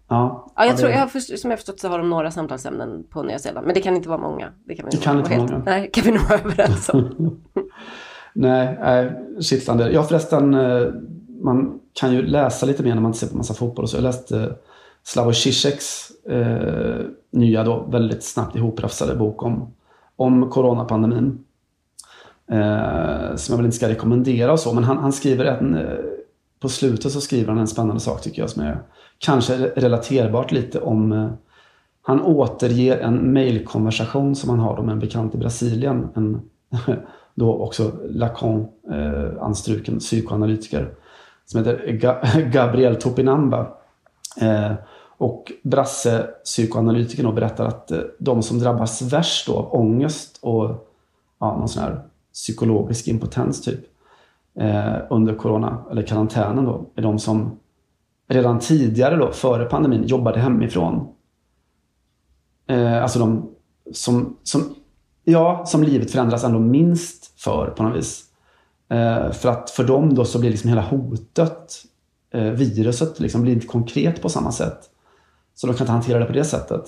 [0.08, 2.30] Ja, Ja, jag det- tror, jag har först, som jag förstått så har de några
[2.30, 3.66] samtalsämnen på Nya Zeeland.
[3.66, 4.48] Men det kan inte vara många.
[4.64, 5.62] Det kan, vi Det kan inte vara helt- många.
[5.64, 7.40] Nej, kan vi nog vara överens om.
[8.34, 9.90] Nej, nej kittlande.
[9.90, 10.86] Ja förresten, eh,
[11.42, 13.82] man kan ju läsa lite mer när man ser på massa fotboll.
[13.82, 13.96] Och så.
[13.96, 14.56] Jag läste
[15.06, 19.74] Slavoj Zizeks eh, nya då, väldigt snabbt ihoprafsade bok om,
[20.16, 21.44] om coronapandemin.
[22.50, 25.98] Eh, som jag väl inte ska rekommendera och så, men han, han skriver en, eh,
[26.60, 28.78] på slutet så skriver han en spännande sak tycker jag som är
[29.18, 31.28] kanske relaterbart lite om eh,
[32.02, 36.08] han återger en mailkonversation som han har med en bekant i Brasilien.
[36.14, 36.40] En,
[37.34, 40.94] då också Lacan, eh, anstruken psykoanalytiker,
[41.44, 43.68] som heter Ga- Gabriel Topinamba.
[44.40, 44.72] Eh,
[45.18, 50.88] och Brasse, psykoanalytikern, berättar att eh, de som drabbas värst då av ångest och
[51.38, 52.02] ja, någon sån här
[52.32, 53.80] psykologisk impotens typ
[54.58, 57.58] eh, under corona, eller karantänen då, är de som
[58.28, 61.08] redan tidigare då, före pandemin, jobbade hemifrån.
[62.66, 63.50] Eh, alltså de
[63.92, 64.74] som, som,
[65.24, 68.24] ja, som livet förändras ändå minst för på något vis.
[68.88, 71.82] Eh, för att för dem då så blir liksom hela hotet,
[72.30, 74.90] eh, viruset, liksom blir inte konkret på samma sätt.
[75.56, 76.84] Så de kan inte hantera det på det sättet.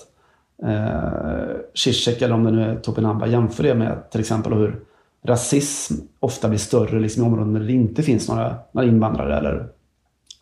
[0.62, 4.80] Eh, Zizek, eller om det nu är Topinamba, jämför det med till exempel hur
[5.22, 9.68] rasism ofta blir större liksom, i områden där det inte finns några, några invandrare eller,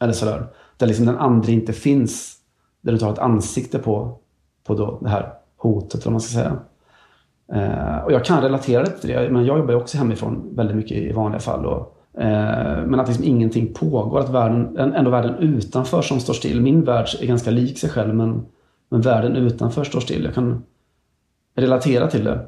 [0.01, 0.47] eller sådär.
[0.77, 2.37] Där liksom den andra inte finns.
[2.81, 4.19] Där du inte har ett ansikte på,
[4.65, 6.57] på då det här hotet, eller vad man ska säga.
[7.53, 9.31] Eh, och jag kan relatera lite till det.
[9.31, 11.67] Men jag jobbar ju också hemifrån väldigt mycket i vanliga fall.
[11.67, 14.21] Och, eh, Eh, men att liksom ingenting pågår.
[14.21, 16.61] Att världen, ändå världen utanför som står still.
[16.61, 18.47] Min värld är ganska lik sig själv men,
[18.89, 20.25] men världen utanför står still.
[20.25, 20.63] Jag kan
[21.57, 22.47] relatera till det.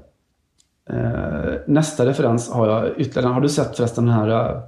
[0.90, 3.32] Eh, nästa referens har jag ytterligare.
[3.32, 4.60] Har du sett förresten den här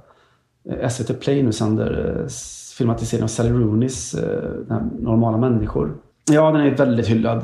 [0.69, 2.25] eh, SVT Play nu sänder
[2.77, 4.15] filmatiseringen av Sally Rooneys
[4.99, 5.93] Normala människor.
[6.31, 7.43] Ja, den är väldigt hyllad.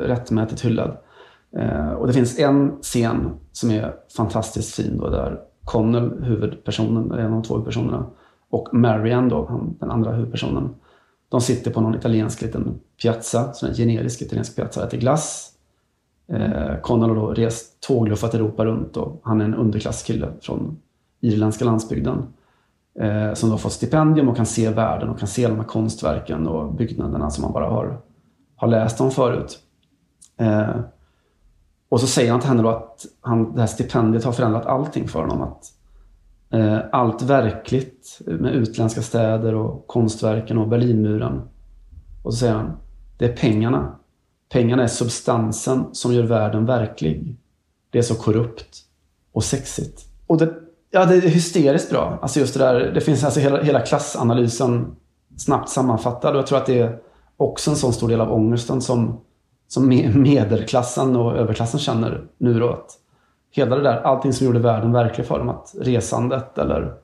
[0.00, 0.96] Rättmätigt hyllad.
[1.98, 7.32] Och det finns en scen som är fantastiskt fin då, där Connell, huvudpersonen, eller en
[7.32, 8.06] av de två huvudpersonerna,
[8.50, 10.74] och Marianne, då, han, den andra huvudpersonen,
[11.28, 14.98] de sitter på någon italiensk liten piazza, som är en generisk italiensk piazza, och äter
[14.98, 15.52] glass.
[16.32, 20.78] Eh, Connell har då rest tågluffat Europa runt och han är en underklasskille från
[21.20, 22.24] irländska landsbygden.
[23.00, 26.46] Eh, som då fått stipendium och kan se världen och kan se de här konstverken
[26.46, 28.00] och byggnaderna som man bara har,
[28.56, 29.58] har läst om förut.
[30.36, 30.76] Eh,
[31.92, 35.08] och så säger han till henne då att han, det här stipendiet har förändrat allting
[35.08, 35.42] för honom.
[35.42, 35.64] Att,
[36.50, 41.42] eh, allt verkligt med utländska städer och konstverken och Berlinmuren.
[42.22, 42.76] Och så säger han,
[43.18, 43.98] det är pengarna.
[44.48, 47.36] Pengarna är substansen som gör världen verklig.
[47.90, 48.78] Det är så korrupt
[49.32, 50.00] och sexigt.
[50.26, 50.54] Och det,
[50.90, 52.18] ja, det är hysteriskt bra.
[52.22, 54.96] Alltså just det där, det finns alltså hela, hela klassanalysen
[55.36, 56.34] snabbt sammanfattad.
[56.34, 56.98] Och jag tror att det är
[57.36, 59.20] också en sån stor del av ångesten som,
[59.72, 62.70] som medelklassen och överklassen känner nu då.
[62.70, 62.98] Att
[63.50, 66.94] hela det där, allting som gjorde världen verklig för dem, att resandet eller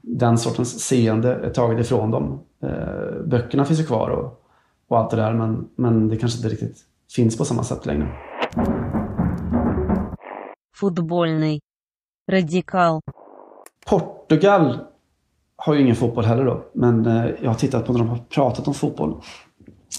[0.00, 2.40] den sortens seende är taget ifrån dem.
[2.62, 4.44] Eh, böckerna finns ju kvar och,
[4.88, 6.76] och allt det där, men, men det kanske inte riktigt
[7.14, 8.08] finns på samma sätt längre.
[10.76, 11.60] Fotbollny.
[12.30, 13.00] Radikal.
[13.86, 14.78] Portugal
[15.56, 18.18] har ju ingen fotboll heller då, men eh, jag har tittat på när de har
[18.18, 19.20] pratat om fotboll.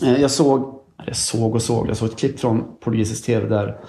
[0.04, 3.80] Eh, jag såg jag såg och såg, jag såg ett klipp från portugisisk tv där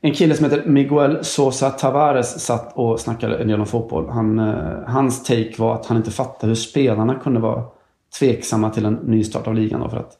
[0.00, 4.08] en kille som heter Miguel Sosa Tavares satt och snackade en del om fotboll.
[4.08, 7.64] Han, eh, hans take var att han inte fattade hur spelarna kunde vara
[8.18, 9.80] tveksamma till en nystart av ligan.
[9.80, 10.18] Då för att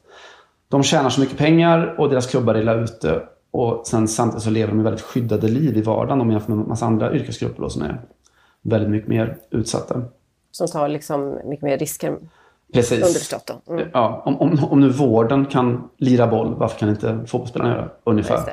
[0.69, 3.21] de tjänar så mycket pengar och deras klubbar är illa ute.
[3.51, 6.67] Och sen samtidigt så lever de väldigt skyddade liv i vardagen om jämför med en
[6.67, 8.01] massa andra yrkesgrupper då, som är
[8.61, 10.01] väldigt mycket mer utsatta.
[10.51, 12.17] Som tar liksom mycket mer risker
[12.75, 12.91] Precis.
[13.07, 13.73] underförstått då.
[13.73, 13.87] Mm.
[13.93, 17.89] Ja, om, om, om nu vården kan lira boll, varför kan inte fotbollsspelarna göra?
[18.03, 18.35] Ungefär.
[18.35, 18.47] Just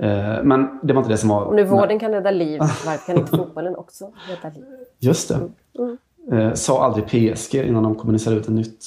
[0.00, 1.44] Eh, Men det var inte det som var...
[1.44, 4.64] Om nu vården kan rädda liv, varför kan inte fotbollen också rädda liv?
[4.98, 6.36] Just det.
[6.36, 8.84] Eh, sa aldrig PSG innan de kommunicerade ut ett nytt.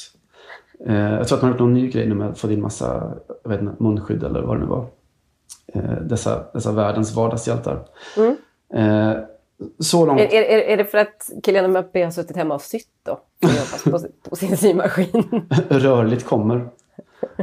[0.88, 2.62] Eh, jag tror att man har gjort någon ny grej nu med att få in
[2.62, 3.14] massa
[3.44, 4.86] jag vet inte, munskydd eller vad det nu var.
[6.02, 7.80] Dessa, dessa världens vardagshjältar.
[8.74, 9.12] Eh,
[9.80, 10.20] så långt.
[10.22, 13.20] Är, är, är- är det för att Kylian Mbappé har suttit hemma och sytt då?
[13.92, 14.00] På,
[14.30, 15.42] på sin symaskin?
[15.70, 16.70] Rörligt kommer.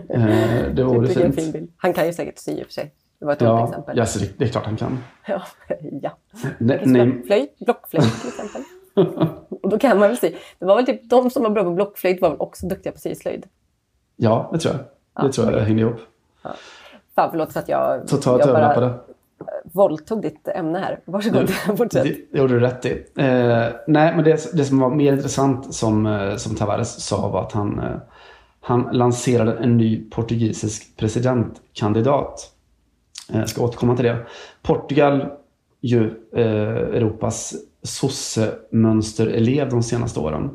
[0.09, 0.27] Eh,
[0.75, 1.71] det vore Vilken fint.
[1.77, 2.95] Han kan ju säkert sy i och för sig.
[3.19, 3.97] Det var ett Ja, exempel.
[3.99, 4.99] ja så det, det är klart han kan.
[5.27, 5.43] Ja.
[6.03, 6.11] ja.
[6.59, 8.63] Ne, nej, Flöjt, blockflöjt till exempel.
[9.63, 10.35] och då kan man väl sy.
[10.59, 12.99] Det var väl typ de som var bra på blockflöjt var väl också duktiga på
[12.99, 13.47] syslöjd.
[14.17, 15.27] ja, det tror jag.
[15.27, 16.01] Det tror jag hängde ihop.
[17.15, 18.99] Fan, förlåt för att jag, Totalt jag bara överlappade.
[19.73, 21.01] Våldtog ditt ämne här.
[21.05, 22.05] Varsågod, fortsätt.
[22.05, 22.91] Det, det gjorde du rätt i.
[23.17, 27.43] Eh, nej, men det, det som var mer intressant som, eh, som Tavares sa var
[27.43, 27.97] att han, eh,
[28.61, 32.53] han lanserade en ny portugisisk presidentkandidat.
[33.33, 34.27] Eh, Jag ska återkomma till det.
[34.63, 35.27] Portugal,
[35.81, 40.51] ju eh, Europas sosse-mönsterelev de senaste åren.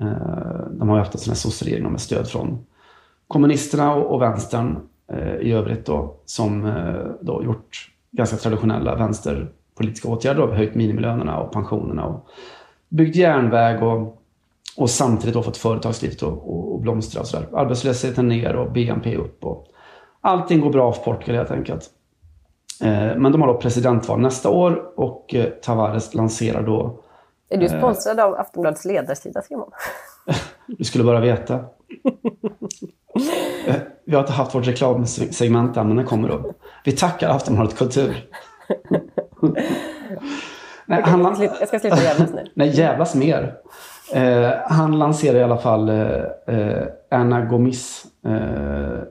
[0.00, 2.66] Eh, de har ju haft en sån här sosseregering med stöd från
[3.28, 4.78] kommunisterna och, och vänstern
[5.12, 10.46] eh, i övrigt då, som eh, då gjort ganska traditionella vänsterpolitiska åtgärder.
[10.46, 12.28] Då, höjt minimilönerna och pensionerna och
[12.88, 14.22] byggt järnväg och,
[14.76, 17.48] och samtidigt då fått företagslivet att och blomstra och sådär.
[17.52, 19.66] Arbetslösheten ner och BNP upp och
[20.20, 21.90] allting går bra för Portugal helt enkelt.
[22.82, 27.00] Eh, men de har då presidentval nästa år och eh, Tavares lanserar då
[27.48, 29.70] Är du sponsrad av Aftonbladets ledarsida, Simon?
[30.66, 31.64] Du skulle bara veta.
[33.66, 36.52] Eh, Vi har inte haft vårt reklamsegment än, men den kommer då.
[36.84, 38.28] Vi tackar Aftonbladet Kultur.
[40.86, 42.44] Nej, han, Jag ska sluta- Jag ska sluta jävlas nu.
[42.54, 43.54] nej, jävlas mer.
[44.12, 45.96] Eh, han lanserar i alla fall eh,
[46.46, 49.02] eh, Anna Gomis, eh,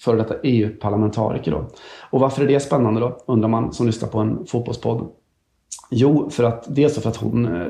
[0.00, 1.50] före detta EU-parlamentariker.
[1.50, 1.66] Då.
[2.10, 5.08] Och varför är det spännande då, undrar man som lyssnar på en fotbollspodd.
[5.90, 7.66] Jo, för att, dels för att hon eh,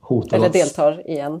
[0.00, 1.40] hotar Eller deltar igen.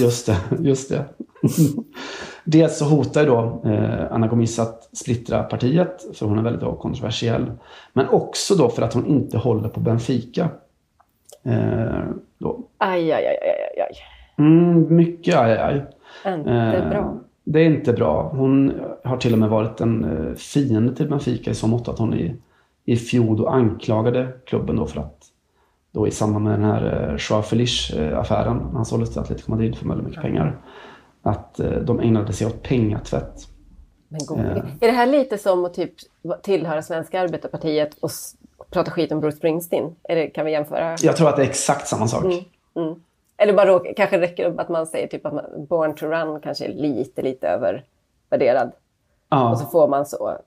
[0.00, 1.04] Just det, just det.
[2.44, 6.62] Dels så hotar ju då eh, Anna Gomis att splittra partiet, för hon är väldigt
[6.62, 7.52] då kontroversiell.
[7.92, 10.48] Men också då för att hon inte håller på Benfica.
[11.42, 12.04] Eh,
[12.38, 12.60] då.
[12.78, 13.96] Aj, aj, aj, aj, aj.
[14.38, 15.84] Mm, mycket aj, aj,
[16.24, 16.34] aj.
[16.34, 17.20] Inte Eh, bra.
[17.44, 18.30] Det är inte bra.
[18.34, 18.72] Hon
[19.04, 22.14] har till och med varit en eh, fiende till Benfica i så mått att hon
[22.14, 22.36] i,
[22.84, 25.18] i fjol anklagade klubben då för att
[25.96, 29.88] då i samband med den här eh, Joao Feliz-affären, han såldes till Atletico Madrid för
[29.88, 30.60] väldigt mycket pengar,
[31.22, 33.48] att eh, de ägnade sig åt pengatvätt.
[34.08, 34.38] Men god.
[34.38, 35.92] Är det här lite som att typ
[36.42, 38.10] tillhöra Svenska arbetarpartiet och
[38.70, 39.96] prata skit om Bruce Springsteen?
[40.02, 40.96] Är det, kan vi jämföra?
[41.02, 42.24] Jag tror att det är exakt samma sak.
[43.36, 46.40] Eller bara råk, kanske räcker det att man säger typ att man, Born to Run
[46.40, 48.72] kanske är lite, lite övervärderad.
[49.28, 49.50] Ja.
[49.50, 50.38] Och så får man så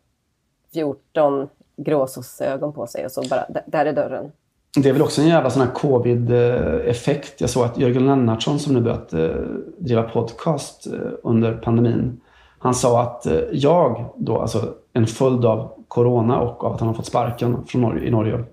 [0.74, 4.32] 14 gråsossögon på sig och så bara, där är dörren.
[4.78, 7.42] Det är väl också en jävla sån här covid-effekt.
[7.42, 9.30] Jag såg att Jörgen Lennartsson som nu börjat eh,
[9.78, 12.22] driva podcast eh, under pandemin.
[12.60, 16.88] Han sa att eh, jag då, alltså en följd av corona och av att han
[16.88, 18.44] har fått sparken från Norge, i Norge.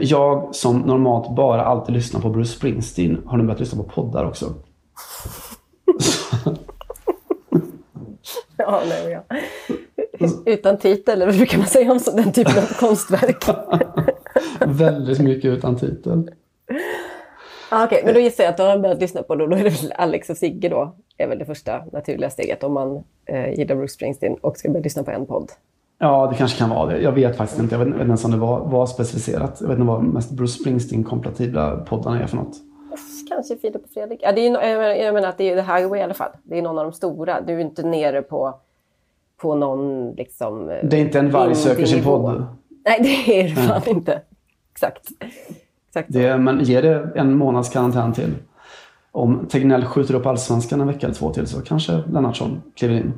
[0.00, 4.24] Jag som normalt bara alltid lyssnar på Bruce Springsteen har nu börjat lyssna på poddar
[4.24, 4.46] också.
[8.56, 9.36] Ja, nej, ja.
[10.46, 13.44] Utan titel, eller vad brukar man säga om den typen av konstverk?
[14.66, 16.30] Väldigt mycket utan titel.
[17.70, 19.64] ah, Okej, men då gissar jag att då har börjat lyssna på då, då är
[19.64, 23.50] det väl Alex och Sigge då, är väl det första naturliga steget om man eh,
[23.58, 25.50] gillar Bruce Springsteen och ska börja lyssna på en podd.
[25.98, 26.98] Ja, det kanske kan vara det.
[27.00, 27.74] Jag vet faktiskt inte.
[27.74, 29.58] Jag vet, jag vet inte ens om det var, var specificerat.
[29.60, 32.56] Jag vet inte vad mest Bruce Springsteen-kompatibla poddarna är för något.
[33.28, 34.20] Kanske Filip och Fredrik.
[34.22, 36.30] Ja, det är, jag menar- att det är The Highway i alla fall.
[36.42, 37.40] Det är någon av de stora.
[37.40, 38.54] Du är inte nere på,
[39.36, 40.70] på någon liksom...
[40.70, 42.46] eh, Det är inte en varg söker sin podd.
[42.84, 44.20] Nej, det är det fan inte.
[44.82, 45.08] Exakt.
[45.88, 46.12] Exakt.
[46.12, 48.34] Det, men ge det en månads karantän till.
[49.12, 53.12] Om Tegnell skjuter upp allsvenskan en vecka eller två till så kanske Lennartsson kliver in.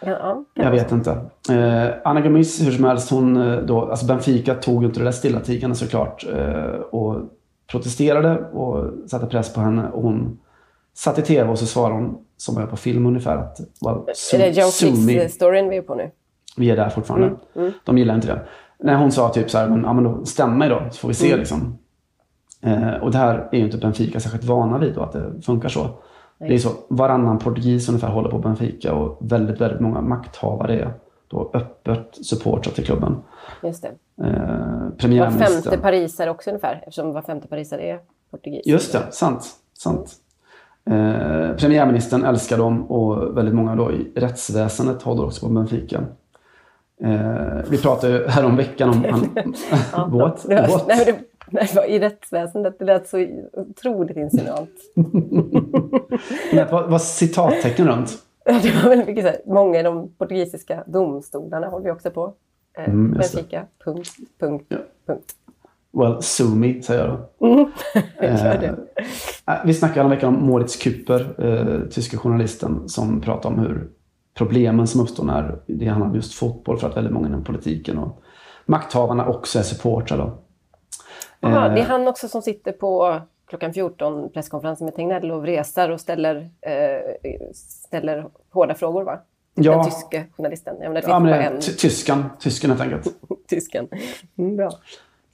[0.00, 0.44] Ja, ja.
[0.54, 1.10] Jag vet inte.
[1.50, 5.12] Eh, Anna Gomis, hur som helst, hon eh, då, alltså Benfica tog inte det där
[5.12, 6.26] stillatigande såklart.
[6.32, 7.20] Eh, och
[7.66, 9.88] protesterade och satte press på henne.
[9.88, 10.38] Och hon
[10.94, 13.96] satt i tv och så svarade hon, som jag på film ungefär, att well,
[14.34, 15.12] Är det Joe me.
[15.12, 16.10] Fitz-storyn vi är på nu?
[16.56, 17.32] Vi är där fortfarande.
[17.84, 18.40] De gillar inte det.
[18.84, 21.08] När hon sa typ så här, men, ja, men då stäm mig då så får
[21.08, 21.78] vi se liksom.
[22.60, 25.68] Eh, och det här är ju inte Benfica särskilt vana vid då, att det funkar
[25.68, 25.88] så.
[26.38, 30.92] Det är så, varannan portugis ungefär håller på Benfica och väldigt, väldigt många makthavare är
[31.28, 33.16] då öppet supportrar till klubben.
[33.62, 33.88] Just det.
[34.26, 35.62] Eh, Var premiärministern...
[35.62, 38.66] femte parisare också ungefär, eftersom var femte parisare är portugis.
[38.66, 39.46] Just det, sant.
[39.78, 40.14] sant.
[40.90, 46.00] Eh, premiärministern älskar dem och väldigt många då i rättsväsendet håller också på Benfica.
[47.04, 49.04] Eh, vi pratade ju häromveckan om...
[49.92, 50.42] Han, what?
[50.48, 50.84] Det what?
[50.88, 51.16] nej, det,
[51.50, 54.70] nej, i rättsväsendet, det lät så otroligt insinuant.
[56.52, 58.18] Det var, citattecken runt.
[58.44, 62.34] Det var väldigt mycket så här, många i de portugisiska domstolarna håller vi också på.
[62.78, 63.10] Eh, Mm.
[63.12, 64.76] Benfica, punkt, punkt, Ja.
[65.06, 65.32] punkt.
[65.92, 67.70] Well, sue me, säger jag då.
[68.20, 68.66] Gör det.
[69.46, 73.88] Eh, Vi snackade häromveckan om Moritz Küpper, eh, tyska journalisten, som pratade om hur
[74.34, 77.98] problemen som uppstår när det handlar om just fotboll för att väldigt många inom politiken
[77.98, 78.22] och
[78.66, 80.18] makthavarna också är supportrar.
[80.18, 80.38] Då.
[81.48, 85.42] Aha, Eh, det är han också som sitter på klockan 14 presskonferensen med Tegnell och
[85.42, 87.14] vresar och ställer, eh,
[87.54, 89.20] ställer hårda frågor va?
[89.54, 89.72] Ja.
[89.72, 90.76] Den tyske journalisten.
[90.80, 93.08] Jag menar, det Ja, men en tyskan, tysken helt enkelt.
[93.48, 93.88] tysken.
[94.38, 94.70] Mm, bra.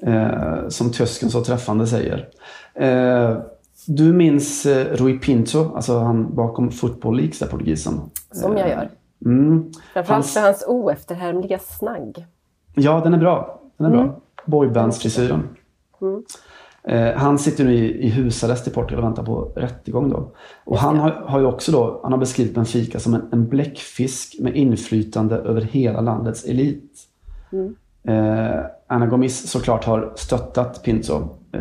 [0.03, 2.29] Eh, som tysken så träffande säger.
[2.75, 3.37] Eh,
[3.87, 8.01] du minns eh, Rui Pinto, alltså han bakom Football Leagues, där portugisen.
[8.33, 8.91] Som jag gör.
[9.25, 9.73] Mm.
[9.93, 12.27] Framförallt Hans- för hans oefterhärmliga snagg.
[12.75, 13.61] Ja, den är bra.
[13.77, 14.21] Den är bra.
[14.47, 15.49] Boybandsfrisyren.
[16.85, 20.11] Eh, han sitter nu i, i husarrest i Portugal och väntar på rättegång.
[20.11, 20.33] Då.
[20.65, 24.37] Och han har, har ju också då, han har beskrivit Benfica som en, en bläckfisk
[24.41, 26.93] med inflytande över hela landets elit.
[28.03, 31.29] Eh, Anna Gomis såklart har stöttat Pinto.
[31.53, 31.61] Eh,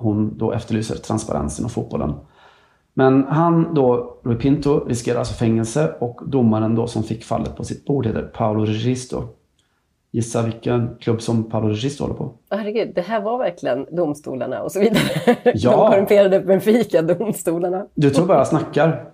[0.00, 2.14] hon då efterlyser transparens inom fotbollen.
[2.94, 7.64] Men han då, Rui Pinto, riskerar alltså fängelse och domaren då som fick fallet på
[7.64, 9.28] sitt bord heter Paolo Registro.
[10.12, 12.32] Gissa vilken klubb som Paolo Registro håller på?
[12.50, 15.36] Herregud, det här var verkligen domstolarna och så vidare.
[15.54, 15.70] Ja.
[15.70, 17.86] De korrumperade Benfica, domstolarna.
[17.94, 19.10] Du tror bara jag snackar.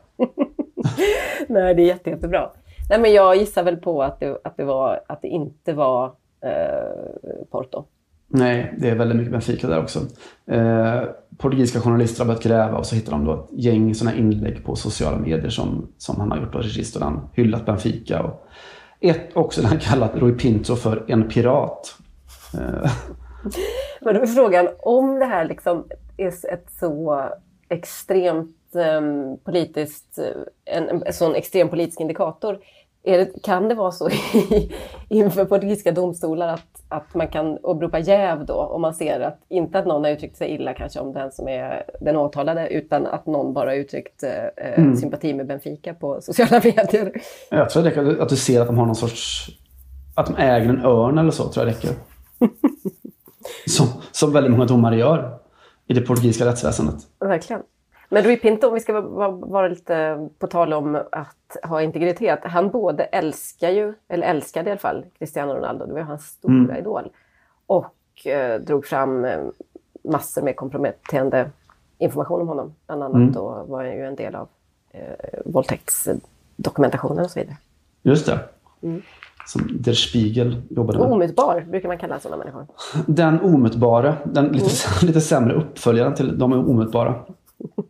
[1.48, 2.50] Nej, det är jätte, jättebra.
[2.90, 6.04] Nej, men jag gissar väl på att det, att det, var, att det inte var
[6.40, 7.84] eh, Porto.
[8.28, 10.00] Nej, det är väldigt mycket Benfica där också.
[10.50, 11.02] Eh,
[11.38, 14.76] portugisiska journalister har börjat gräva och så hittar de då ett gäng sådana inlägg på
[14.76, 18.22] sociala medier som, som han har gjort på och där Han hyllat Benfica.
[18.22, 18.46] Och
[19.00, 21.96] ett också där han kallat Rui Pinto för en pirat.
[22.54, 22.90] Eh,
[24.00, 25.84] Men då är frågan om det här liksom
[26.16, 27.24] är ett så
[27.68, 32.58] extremt ehm, politiskt, eh, en, en sån extrem politisk indikator.
[33.08, 34.72] Är det, kan det vara så i,
[35.08, 39.78] inför portugisiska domstolar att, att man kan åberopa jäv då om man ser att, inte
[39.78, 43.26] att någon har uttryckt sig illa kanske om den som är den åtalade, utan att
[43.26, 47.12] någon bara uttryckt eh, sympati med Benfica på sociala medier.
[47.50, 49.48] jag tror det räcker att du ser att de har någon sorts...
[50.14, 51.90] Att de äger en örn eller så, tror jag räcker.
[53.66, 55.38] Som, som väldigt många domare gör
[55.88, 56.94] i det portugisiska rättsväsendet.
[57.20, 57.62] Verkligen.
[58.08, 62.38] Men Rui Pinto, om vi ska vara, vara lite på tal om att ha integritet.
[62.42, 65.86] Han både älskar ju, eller älskade i alla fall, Cristiano Ronaldo.
[65.86, 67.10] Det var ju hans stora idol.
[67.66, 69.38] Och eh, drog fram eh,
[70.04, 71.50] massor med komprometterande
[71.98, 72.74] information om honom.
[72.86, 74.48] Bland annat då var han ju en del av
[74.90, 75.00] eh,
[75.44, 77.56] våldtäktsdokumentationen och så vidare.
[78.02, 78.38] Just det.
[79.46, 81.08] Som Der Spiegel jobbade med.
[81.12, 82.66] Omutbar brukar man kalla sådana människor.
[83.06, 84.70] Den omutbara, den lite,
[85.06, 87.14] lite sämre uppföljaren till de omutbara.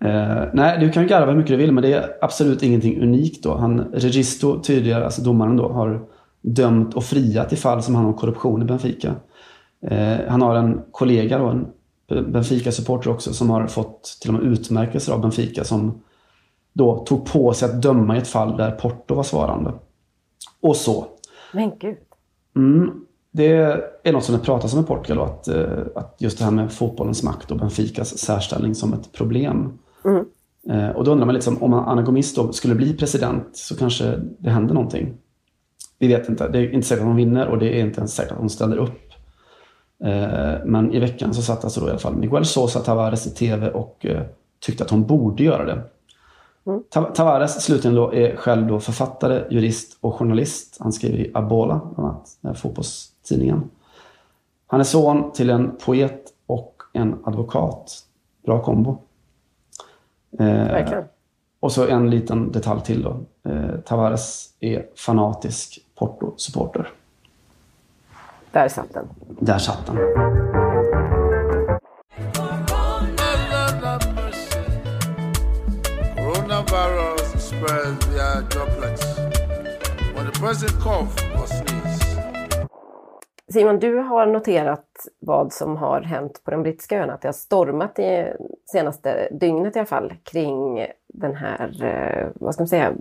[0.00, 3.42] Eh, nej, du kan garva hur mycket du vill, men det är absolut ingenting unikt
[3.42, 3.54] då.
[3.54, 6.06] Han, Registo, tydligare, alltså domaren då, har
[6.40, 9.14] dömt och friat i fall som handlar om korruption i Benfica.
[9.86, 11.66] Eh, han har en kollega då, en
[12.32, 16.02] Benfica-supporter också, som har fått till och med utmärkelser av Benfica som
[16.72, 19.72] då tog på sig att döma i ett fall där Porto var svarande.
[20.60, 21.06] Och så.
[21.52, 21.96] Men gud.
[22.56, 23.05] Mm,
[23.36, 23.46] det
[24.02, 26.72] är något som det pratas om i Portugal, att, eh, att just det här med
[26.72, 29.78] fotbollens makt och Benficas särställning som ett problem.
[30.70, 33.76] Eh, Och då undrar man lite som, om Anna Gomis då skulle bli president så
[33.76, 35.14] kanske det händer någonting.
[35.98, 36.48] Vi vet inte.
[36.48, 38.50] Det är inte säkert att hon vinner och det är inte ens säkert att hon
[38.50, 39.00] ställer upp.
[40.04, 43.30] Eh, Men i veckan så satt alltså då i alla fall Miguel Sosa Tavares i
[43.30, 44.06] tv och
[44.60, 45.82] tyckte att hon borde göra det.
[46.90, 50.76] Ta- Tavares slutligen då är själv då författare, jurist och journalist.
[50.80, 52.54] Han skriver i Abola, bland annat, den
[53.26, 53.70] fotbollstidningen.
[54.66, 58.02] Han är son till en poet och en advokat.
[58.44, 58.98] Bra kombo.
[60.38, 61.02] Eh,
[61.60, 63.16] och så en liten detalj till då.
[63.50, 66.88] Eh, Tavares är fanatisk Porto-supporter.
[68.52, 69.08] Där satt den.
[69.40, 69.96] Där satt den.
[76.16, 79.18] Coronavirus spreads via droplets.
[80.14, 81.85] When the person cough or sneeze,
[83.56, 87.12] Simon, du har noterat vad som har hänt på de brittiska öarna.
[87.12, 88.32] Att det har stormat i
[88.64, 92.92] senaste dygnet i alla fall kring den här, eh, vad ska man säga,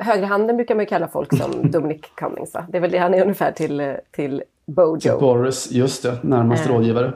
[0.00, 2.54] högerhanden brukar man ju kalla folk som Dominic Cummings.
[2.54, 2.66] Va?
[2.68, 5.20] Det är väl det han är ungefär till, eh, till Bojo.
[5.20, 6.72] Boris, just det, närmast Eh.
[6.72, 7.12] rådgivare.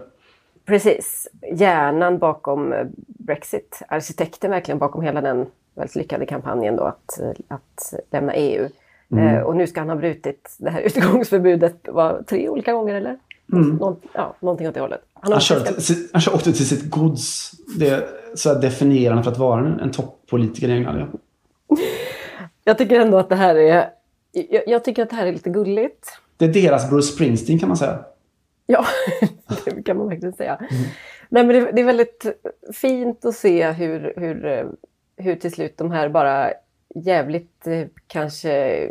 [0.64, 2.74] Precis, hjärnan bakom
[3.06, 8.68] Brexit, arkitekten verkligen bakom hela den väldigt lyckade kampanjen då att, att lämna EU.
[9.12, 9.34] Mm.
[9.36, 13.16] Eh, och nu ska han ha brutit det här utgångsförbudet var, tre olika gånger eller?
[13.46, 15.00] Någon, ja, någonting åt det hållet.
[15.14, 17.50] Han har Han, också till sitt- han åkte till sitt gods.
[17.78, 20.98] Det är så definierande för att vara en, en toppolitiker i England.
[21.68, 21.76] Ja.
[22.64, 23.88] Jag tycker ändå att det här är
[24.32, 26.08] jag, jag tycker att det här är lite gulligt.
[26.36, 27.98] Det är deras Bruce Springsteen kan man säga.
[28.66, 28.84] Ja,
[29.64, 30.58] det kan man verkligen säga.
[31.28, 32.26] Nej, men det, det är väldigt
[32.72, 34.66] fint att se hur, hur, eh,
[35.16, 36.50] hur till slut de här bara
[36.94, 38.90] jävligt eh, kanske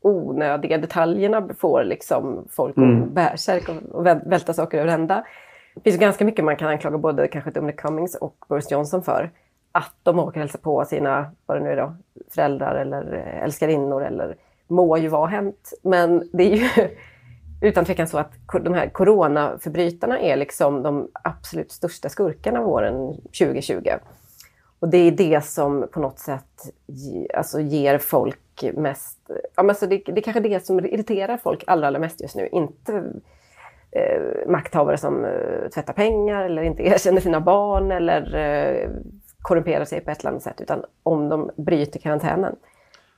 [0.00, 3.14] onödiga detaljerna får liksom folk Mm.
[3.14, 5.24] bärsärk och, och väl- välta saker över ända.
[5.74, 9.30] Det finns ganska mycket man kan anklaga både kanske Dominic Cummings och Boris Johnson för.
[9.72, 11.96] Att de åker och hälsar på sina, vad det nu är då,
[12.34, 14.36] föräldrar eller eh, älskarinnor eller
[14.68, 15.72] må ju vara hänt.
[15.82, 16.88] Men det är ju
[17.68, 18.32] utan tvekan så att
[18.62, 23.88] de här coronaförbrytarna är liksom de absolut största skurkarna våren 2020.
[24.86, 29.18] Och det är det som på något sätt ge, alltså ger folk mest...
[29.28, 32.36] Ja, men alltså det, det är kanske det som irriterar folk allra, allra mest just
[32.36, 32.48] nu.
[32.52, 33.04] Inte
[33.90, 38.90] eh, makthavare som eh, tvättar pengar eller inte erkänner sina barn eller eh,
[39.42, 40.60] korrumperar sig på ett eller annat sätt.
[40.60, 42.56] Utan om de bryter karantänen.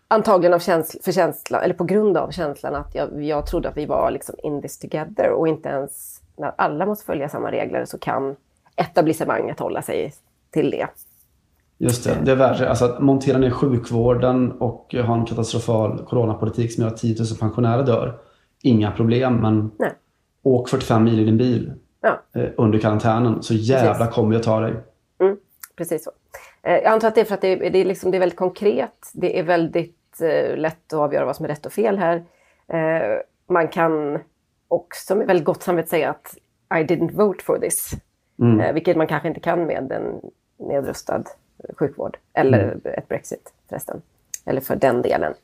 [0.09, 3.77] Antagligen av känsla, för känsla, eller på grund av känslan att jag, jag trodde att
[3.77, 7.85] vi var liksom in this together och inte ens när alla måste följa samma regler
[7.85, 8.37] så kan
[8.77, 10.12] etablissemanget hålla sig
[10.51, 10.89] till det.
[11.79, 12.68] Just det, det är värre.
[12.68, 17.26] Alltså att montera ner sjukvården och ha en katastrofal coronapolitik som gör att 10 000
[17.41, 18.18] pensionärer dör.
[18.62, 19.93] Inga problem, men Nej.
[20.43, 22.20] åk 45 mil i din bil Ja.
[22.41, 24.14] eh, under karantänen så jävla Precis.
[24.14, 24.74] kommer jag ta dig.
[25.76, 26.11] Precis så.
[26.62, 28.20] Eh, Jag antar att det är för att det är, det är, liksom, det är
[28.20, 29.11] väldigt konkret.
[29.14, 32.16] Det är väldigt eh, lätt att avgöra vad som är rätt och fel här.
[32.72, 33.18] Eh,
[33.51, 34.18] man kan
[34.68, 36.37] också med väldigt gott samvete säga att
[36.81, 37.93] I didn't vote for this.
[38.61, 40.20] Eh, vilket man kanske inte kan med en
[40.68, 41.22] nedrustad
[41.78, 42.18] sjukvård.
[42.32, 44.02] Eller ett Brexit förresten.
[44.44, 45.34] Eller för den delen.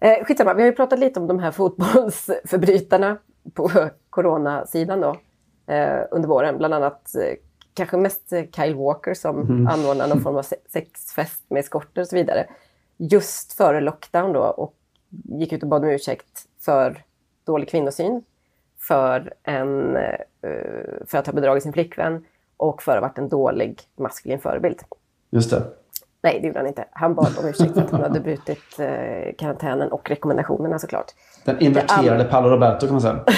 [0.00, 3.18] Eh, skitsamma, vi har ju pratat lite om de här fotbollsförbrytarna
[3.54, 3.70] på
[4.10, 5.16] coronasidan då.
[5.74, 6.58] Eh, under våren.
[6.58, 7.34] Bland annat eh,
[7.74, 12.16] kanske mest Kyle Walker som anordnar någon form av se- sexfest med eskorter och så
[12.16, 12.46] vidare.
[12.96, 14.74] Just före lockdown då och
[15.38, 17.02] gick ut och bad om ursäkt för
[17.44, 18.22] dålig kvinnosyn.
[18.78, 20.20] För, en, eh,
[21.06, 22.24] för att ha bedragit sin flickvän
[22.56, 24.80] och för att ha varit en dålig maskulin förebild.
[25.32, 25.62] Just det.
[26.22, 26.84] Nej, det gjorde han inte.
[26.90, 31.06] Han bad om ursäkt för att han hade brutit eh, karantänen och rekommendationerna såklart.
[31.44, 33.24] Den inverterade Paolo Roberto kan man säga.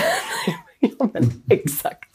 [0.98, 2.14] Ja, men exakt.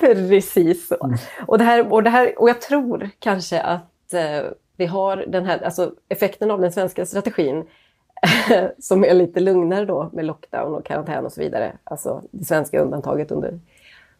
[0.00, 1.14] Precis så.
[1.46, 5.46] Och, det här, och, det här, och jag tror kanske att eh, vi har den
[5.46, 7.64] här, alltså effekten av den svenska strategin
[8.78, 11.72] som är lite lugnare då med lockdown och karantän och så vidare.
[11.84, 13.60] Alltså det svenska undantaget under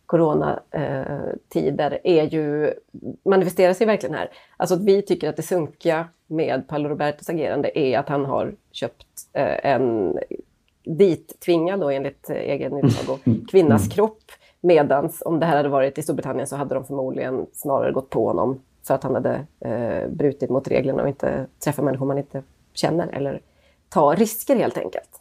[0.07, 2.75] coronatider är ju,
[3.25, 4.31] manifesterar sig verkligen här.
[4.57, 8.55] Alltså att vi tycker att det sunkiga med Paolo Robertos agerande är att han har
[8.73, 10.19] köpt eh, en
[10.85, 13.19] dittvingad då enligt eh, egen utsago
[13.51, 14.23] kvinnas kropp.
[14.61, 18.27] Medans om det här hade varit i Storbritannien så hade de förmodligen snarare gått på
[18.27, 22.43] honom för att han hade eh, brutit mot reglerna och inte träffat människor man inte
[22.73, 23.41] känner eller
[23.89, 25.21] ta risker helt enkelt.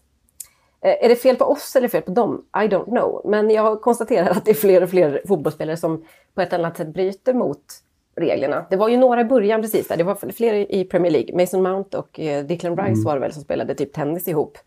[0.83, 2.45] Eh, Är det fel på oss eller fel på dem?
[2.55, 3.21] I don't know.
[3.25, 6.05] Men jag konstaterar att det är fler och fler fotbollsspelare som
[6.35, 7.59] på ett eller annat sätt bryter mot
[8.15, 8.65] reglerna.
[8.69, 9.97] Det var ju några i början precis där.
[9.97, 11.35] Det var fler i Premier League.
[11.37, 14.57] Mason Mount och eh, Declan Rice var det väl som spelade typ tennis ihop.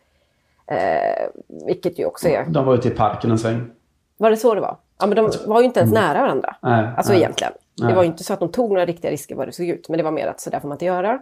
[0.67, 1.27] Eh,
[1.67, 2.45] vilket ju också är...
[2.45, 3.71] De var ute i parken en sväng.
[4.17, 4.77] Var det så det var?
[4.99, 6.57] Ja, men de var ju inte ens nära varandra.
[6.63, 7.21] Nej, Alltså nej.
[7.23, 7.53] egentligen.
[7.77, 7.95] Det Nej.
[7.95, 9.89] var ju inte så att de tog några riktiga risker vad det såg ut.
[9.89, 11.19] Men det var mer att så där får man inte göra.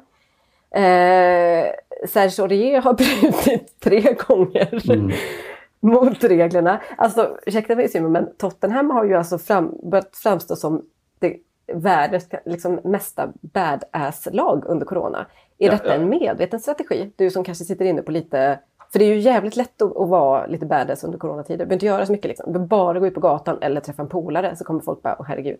[0.75, 1.67] Eh,
[2.09, 2.93] Serge Aurier har
[3.33, 5.11] brutit tre gånger Mm.
[5.81, 6.81] mot reglerna.
[6.99, 10.83] Alltså, ursäkta mig Simon, men Tottenham har ju alltså fram, börjat framstå som
[11.19, 11.37] det
[11.73, 15.27] världens liksom, mesta badass-lag under corona.
[15.59, 15.95] Är Ja, detta ja.
[15.95, 17.11] en medveten strategi?
[17.17, 18.59] Du som kanske sitter inne på lite...
[18.93, 21.59] För det är ju jävligt lätt att, att vara lite badass under coronatider.
[21.59, 22.29] Du behöver inte göra så mycket.
[22.29, 22.47] Liksom.
[22.47, 25.17] Du behöver bara gå ut på gatan eller träffa en polare så kommer folk bara,
[25.19, 25.59] åh herregud.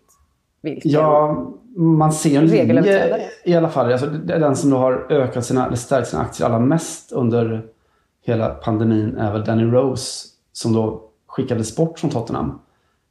[0.65, 0.91] Vilken...
[0.91, 1.45] Ja,
[1.75, 3.91] man ser en linje i alla fall.
[3.91, 7.11] Alltså, det är den som då har ökat sina, eller stärkt sina aktier allra mest
[7.11, 7.65] under
[8.21, 12.59] hela pandemin är väl Danny Rose som då skickades bort från Tottenham.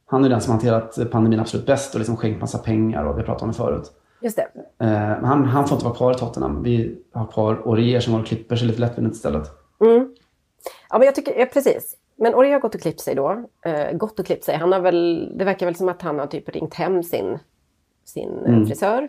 [0.05, 3.23] Han är den som hanterat pandemin absolut bäst och liksom skänkt massa pengar och vi
[3.23, 3.91] pratat om det förut.
[4.21, 4.47] Just det.
[4.85, 6.63] Eh, han, han får inte vara kvar i Tottenham.
[6.63, 9.49] Vi har kvar Orier som var och klipper sig lite lättvindigt istället.
[10.89, 11.95] Ja, men jag tycker, ja, precis.
[12.15, 13.43] Men Ori har gått och klippt sig då.
[13.65, 14.55] Eh, gått och klippt sig.
[14.57, 17.39] Han har väl, det verkar väl som att han har typ ringt hem sin,
[18.05, 18.65] sin eh, Mm.
[18.67, 19.07] frisör.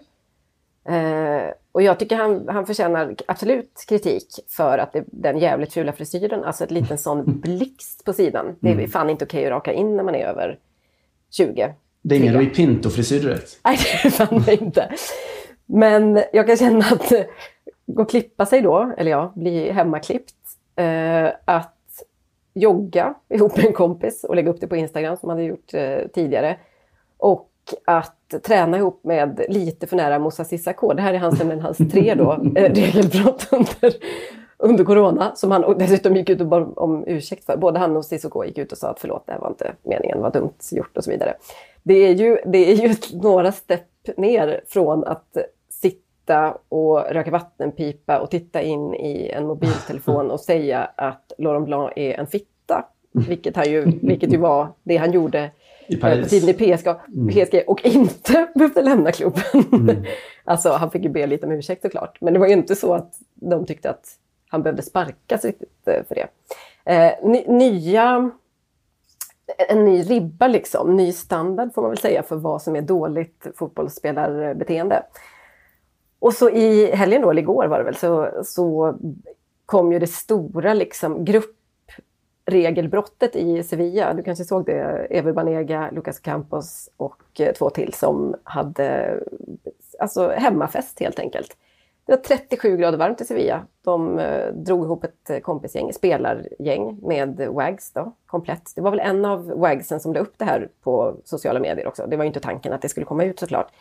[0.89, 5.93] Eh, och jag tycker han, han förtjänar absolut kritik för att det, den jävligt fula
[5.93, 8.57] frisyren, alltså ett liten sån blixt på sidan.
[8.61, 8.91] Det är Mm.
[8.91, 10.59] fan inte okej att raka in när man är över
[11.31, 11.75] 20.
[12.03, 12.35] Det är ingen.
[12.35, 13.61] Rui Pinto-frisyr direkt.
[13.65, 14.93] Nej, det är fan det inte.
[15.67, 17.13] Men jag kan känna att
[17.87, 20.35] gå och klippa sig då, eller ja, bli hemmaklippt.
[20.77, 21.76] Eh, att
[22.57, 25.75] jogga ihop med en kompis och lägga upp det på Instagram som man hade gjort
[25.75, 26.57] eh, tidigare.
[27.17, 27.51] Och
[27.85, 30.93] att träna ihop med lite för nära Moussa Sissako.
[30.93, 33.95] Det här är hans, nämligen hans tre då, eh, regelbrott under,
[34.59, 35.33] under corona.
[35.35, 37.57] Som han och dessutom gick ut och bad om ursäkt för.
[37.57, 40.17] Både han och Sissoko gick ut och sa att förlåt, det här var inte meningen,
[40.17, 41.35] det var dumt gjort och så vidare.
[41.83, 45.37] Det är ju, det är ju några stepp ner från att
[46.27, 51.93] sitta och röka vattenpipa och titta in i en mobiltelefon och säga att Laurent Blanc
[51.97, 52.85] är en fitta.
[53.13, 55.51] Vilket, han ju, vilket ju var det han gjorde
[55.89, 56.31] I eh, på Paris.
[56.31, 56.89] tiden i PSG,
[57.31, 60.07] PSG och inte behövde lämna klubben.
[60.45, 62.21] alltså han fick ju be lite om ursäkt såklart.
[62.21, 64.07] Men det var ju inte så att de tyckte att
[64.49, 66.29] han behövde sparkas riktigt eh, för det.
[66.93, 68.31] Eh, ny, nya,
[69.69, 73.47] en ny ribba liksom, ny standard får man väl säga för vad som är dåligt
[73.55, 75.03] fotbollsspelarbeteende.
[76.27, 78.95] Och så i helgen då, eller igår var det väl, så, så
[79.67, 84.15] kom ju det stora liksom gruppregelbrottet i Sevilla.
[84.15, 89.19] Du kanske såg det, Ever Banega, Lucas Campos och eh, två till som hade
[89.99, 91.57] alltså hemmafest helt enkelt.
[92.07, 93.67] Det var 37 grader varmt i Sevilla.
[93.85, 98.73] De eh, drog ihop ett eh, kompisgäng, spelargäng med Wags då, komplett.
[98.75, 102.07] Det var väl en av Wagsen som la upp det här på sociala medier också.
[102.07, 103.73] Det var ju inte tanken att det skulle komma ut såklart.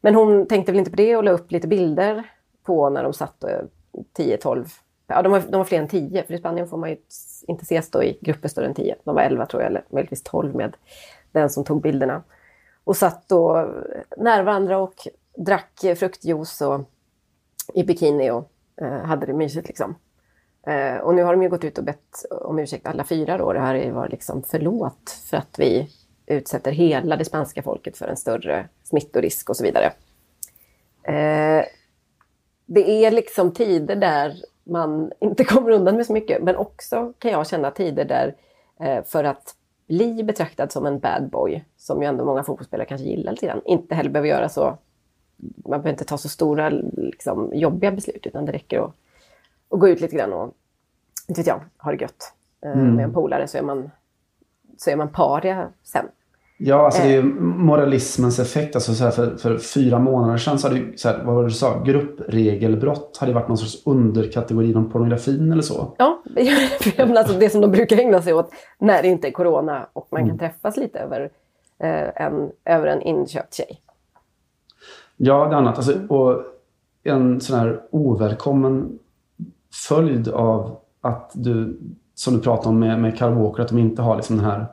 [0.00, 2.30] Men hon tänkte väl inte på det och la upp lite bilder
[2.62, 3.44] på när de satt
[4.18, 4.66] 10-12.
[5.06, 6.96] Ja, de var, de var fler än 10, för i Spanien får man ju
[7.46, 8.96] inte ses då i grupper större än 10.
[9.04, 10.76] De var 11 tror jag, eller möjligtvis 12 med
[11.32, 12.22] den som tog bilderna.
[12.84, 13.72] Och satt då
[14.16, 14.94] nära varandra och
[15.36, 16.80] drack fruktjuice och
[17.74, 19.94] i bikini och eh, hade det mysigt liksom.
[20.66, 23.52] Eh, och nu har de ju gått ut och bett om ursäkt alla fyra då.
[23.52, 25.88] Det här var liksom förlåt för att vi
[26.26, 29.92] utsätter hela det spanska folket för en större smittorisk och så vidare.
[31.02, 31.64] Eh,
[32.66, 37.30] det är liksom tider där man inte kommer undan med så mycket, men också kan
[37.30, 38.34] jag känna tider där
[38.80, 39.54] eh, för att
[39.86, 43.62] bli betraktad som en bad boy, som ju ändå många fotbollsspelare kanske gillar lite grann,
[43.64, 44.78] inte heller behöver göra så
[45.40, 48.94] man behöver inte ta så stora liksom, jobbiga beslut utan det räcker att,
[49.70, 50.54] att gå ut lite grann och
[51.28, 52.32] inte vet jag, ha det gött
[52.64, 53.90] eh, med en polare så är man,
[54.80, 56.06] så är man paria sen.
[56.58, 58.74] Ja, alltså det är ju moralismens effekt.
[58.74, 61.48] Alltså så för, för fyra månader sedan så hade ju, så här, vad var det
[61.48, 65.94] du sa, gruppregelbrott hade varit någon sorts underkategori inom pornografin eller så.
[65.98, 66.22] Ja,
[66.96, 70.08] men alltså det som de brukar ägna sig åt när det inte är corona och
[70.10, 71.30] man kan träffas lite över,
[71.78, 73.80] eh, en, över en inköpt tjej.
[75.16, 75.76] Ja, det är annat.
[75.76, 76.42] Alltså, och
[77.02, 78.98] en sån här ovälkommen
[79.88, 81.78] följd av att du,
[82.20, 84.66] som du pratade om med, med Kyle Walker, att de inte har liksom den här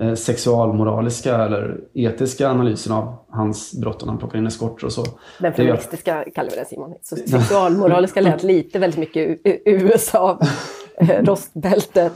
[0.00, 5.04] eh, sexualmoraliska eller etiska analysen av hans brott när han plockar in eskorter och så.
[5.38, 6.94] Den feministiska kallar vi den Simon.
[7.02, 10.40] Så sexualmoraliska lät lite väldigt mycket USA.
[10.96, 12.12] eh, Rostbältet,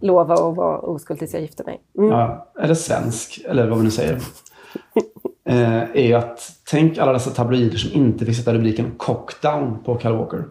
[0.00, 1.80] lova att vara oskuld tills jag gifter mig.
[1.98, 2.10] Mm.
[2.10, 4.14] ja, eller svensk, eller vad vi nu säger,
[5.44, 10.12] eh, är att tänk alla dessa tabloider som inte fick sätta rubriken cockdown på Kyle
[10.12, 10.44] Walker.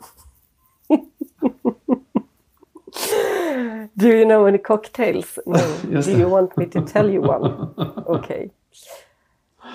[3.94, 5.40] Do you know any cocktails?
[5.46, 5.58] No.
[6.02, 7.68] Do you want me to tell you one?
[8.06, 8.52] Okej.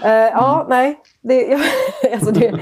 [0.05, 1.01] Eh, ja, nej.
[1.21, 1.55] Det,
[2.13, 2.61] alltså det,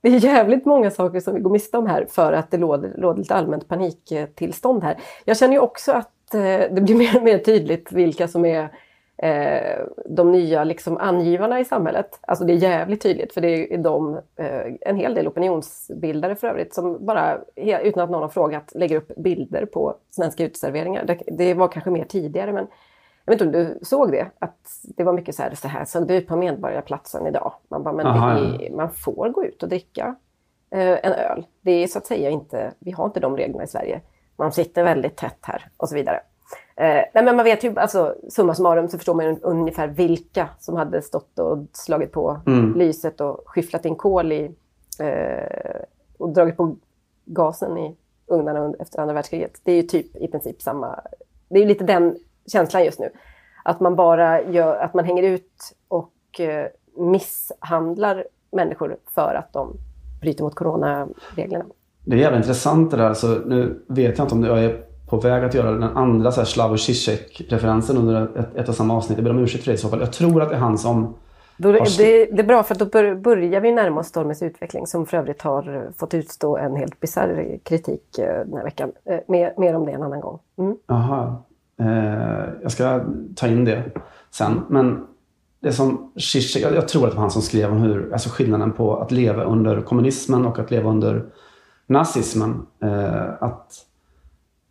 [0.00, 2.94] det är jävligt många saker som vi går miste om här för att det råder,
[2.98, 4.98] råder lite allmänt paniktillstånd här.
[5.24, 8.68] Jag känner ju också att eh, det blir mer och mer tydligt vilka som är
[9.16, 12.18] eh, de nya liksom, angivarna i samhället.
[12.22, 16.46] Alltså det är jävligt tydligt för det är de, eh, en hel del opinionsbildare för
[16.46, 21.04] övrigt, som bara utan att någon har frågat lägger upp bilder på svenska uteserveringar.
[21.04, 22.66] Det, det var kanske mer tidigare men
[23.24, 24.30] jag vet inte om du såg det?
[24.38, 24.58] Att
[24.96, 27.52] det var mycket så här, så här såg det ut på Medborgarplatsen idag.
[27.68, 30.16] Man bara, men Aha, är, man får gå ut och dricka
[30.70, 31.46] eh, en öl.
[31.60, 34.00] Det är så att säga inte, vi har inte de reglerna i Sverige.
[34.36, 36.20] Man sitter väldigt tätt här och så vidare.
[36.76, 40.48] Eh, nej, men man vet ju, alltså summa summarum så förstår man ju ungefär vilka
[40.58, 42.40] som hade stått och slagit på
[42.76, 44.50] lyset och skyfflat in kol i
[45.00, 45.82] eh,
[46.18, 46.76] och dragit på
[47.24, 47.96] gasen i
[48.26, 49.60] ugnarna efter andra världskriget.
[49.64, 51.00] Det är ju typ i princip samma,
[51.48, 52.16] det är ju lite den
[52.46, 53.10] känslan just nu.
[53.64, 56.66] Att man bara gör, att man hänger ut och eh,
[56.96, 59.76] misshandlar människor för att de
[60.20, 61.64] bryter mot coronareglerna.
[62.04, 63.04] Det är jävligt intressant det där.
[63.04, 66.40] Alltså, nu vet jag inte om jag är på väg att göra den andra så
[66.40, 69.18] här Slavoj Zizek-referensen under ett, ett och samma avsnitt.
[69.18, 70.00] Jag ber om ursäkt för det i så fall.
[70.00, 71.14] Jag tror att det är han som...
[71.56, 71.78] Då, det,
[72.32, 75.42] det, är bra för då bör, börjar vi närma oss Stormens utveckling som för övrigt
[75.42, 78.92] har eh, fått utstå en helt bisarr kritik eh, den här veckan.
[79.04, 80.38] Eh, mer, mer om det en annan gång.
[80.58, 80.76] Mm.
[81.80, 83.04] Eh, jag ska
[83.36, 83.82] ta in det
[84.30, 84.60] sen.
[84.68, 85.06] Men
[85.60, 88.28] det som Zizek, jag, jag tror att det var han som skrev om hur, alltså
[88.28, 91.24] skillnaden på att leva under kommunismen och att leva under
[91.86, 92.66] nazismen.
[92.82, 93.72] Eh, att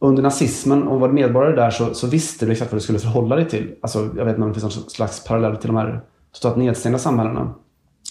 [0.03, 2.99] under nazismen, om du var medborgare där så, så visste du exakt vad du skulle
[2.99, 3.75] förhålla dig till.
[3.81, 6.01] Alltså, jag vet inte om det finns någon slags parallell till de här
[6.33, 7.53] totalt nedstängda samhällena.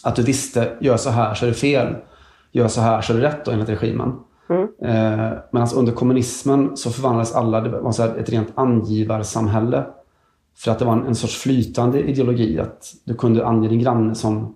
[0.03, 1.95] Att du visste, gör så här så är det fel.
[2.53, 4.13] Gör så här så är det rätt då, enligt regimen.
[4.49, 4.63] Mm.
[4.63, 9.85] Eh, men alltså under kommunismen så förvandlades alla, det var så ett rent angivarsamhälle.
[10.57, 12.59] För att det var en, en sorts flytande ideologi.
[12.59, 14.55] Att du kunde ange din granne som,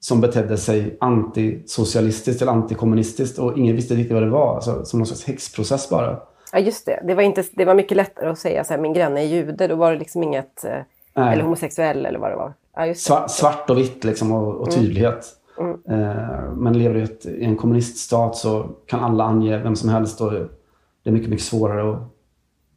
[0.00, 3.38] som betedde sig antisocialistiskt eller antikommunistiskt.
[3.38, 4.54] Och ingen visste riktigt vad det var.
[4.54, 6.29] Alltså, som någon slags häxprocess bara.
[6.52, 7.02] Ja, just det.
[7.04, 9.66] Det var, inte, det var mycket lättare att säga så här, min granne är jude.
[9.66, 10.64] Då var det liksom inget...
[10.64, 10.80] Eh,
[11.14, 12.52] eller homosexuell eller vad det var.
[12.76, 14.80] Ja, svart, svart, och vitt liksom och, och mm.
[14.80, 15.26] tydlighet.
[15.58, 15.80] Mm.
[15.88, 16.54] Mm.
[16.54, 20.20] men lever du i en kommuniststat så kan alla ange vem som helst.
[20.20, 21.98] Och det är mycket, mycket svårare att,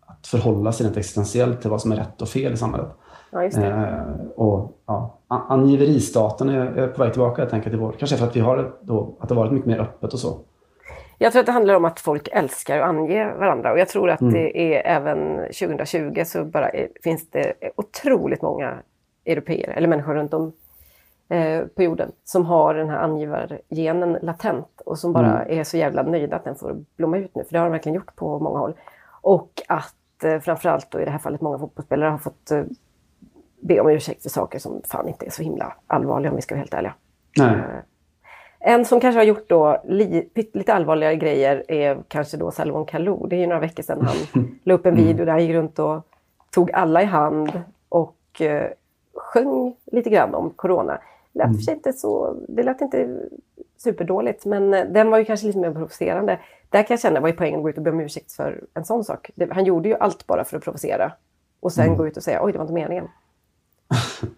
[0.05, 2.89] att förhålla sig rent existentiellt till vad som är rätt och fel i samhället.
[3.31, 4.01] Ja, eh,
[4.35, 7.95] och, ja, angiveristaten är, är på väg tillbaka helt enkelt i vår.
[7.99, 10.39] Kanske för att vi har då, att det varit mycket mer öppet och så.
[11.23, 14.09] Jag tror att det handlar om att folk älskar att ange varandra och jag tror
[14.09, 14.33] att mm.
[14.33, 18.77] det är även 2020 så bara är, finns det otroligt många
[19.25, 20.53] europeer eller människor runt om
[21.29, 25.59] eh, på jorden som har den här angivargenen latent och som bara mm.
[25.59, 27.95] är så jävla nöjda att den får blomma ut nu, för det har de verkligen
[27.95, 28.73] gjort på många håll.
[29.21, 32.63] Och att eh, framförallt då i det här fallet många fotbollsspelare har fått eh,
[33.61, 36.55] be om ursäkt för saker som fan inte är så himla allvarliga om vi ska
[36.55, 36.93] vara helt ärliga.
[37.37, 37.61] Nej.
[38.65, 43.27] En som kanske har gjort då li, lite allvarligare grejer är kanske då Salomon Kalou.
[43.27, 44.15] Det är ju några veckor sedan han
[44.63, 45.05] la upp en mm.
[45.05, 46.07] video där han gick runt och
[46.51, 48.71] tog alla i hand och eh,
[49.13, 50.97] sjöng lite grann om corona.
[51.33, 51.59] Lät, mm.
[51.69, 53.09] inte så, det lät inte
[53.77, 56.39] superdåligt men eh, den var ju kanske lite mer provocerande.
[56.69, 58.63] Där kan jag känna, vad är poängen att gå ut och be om ursäkt för
[58.73, 59.31] en sån sak?
[59.35, 61.11] Det, han gjorde ju allt bara för att provocera.
[61.59, 61.97] Och sen mm.
[61.97, 63.07] gå ut och säga, oj det var inte meningen.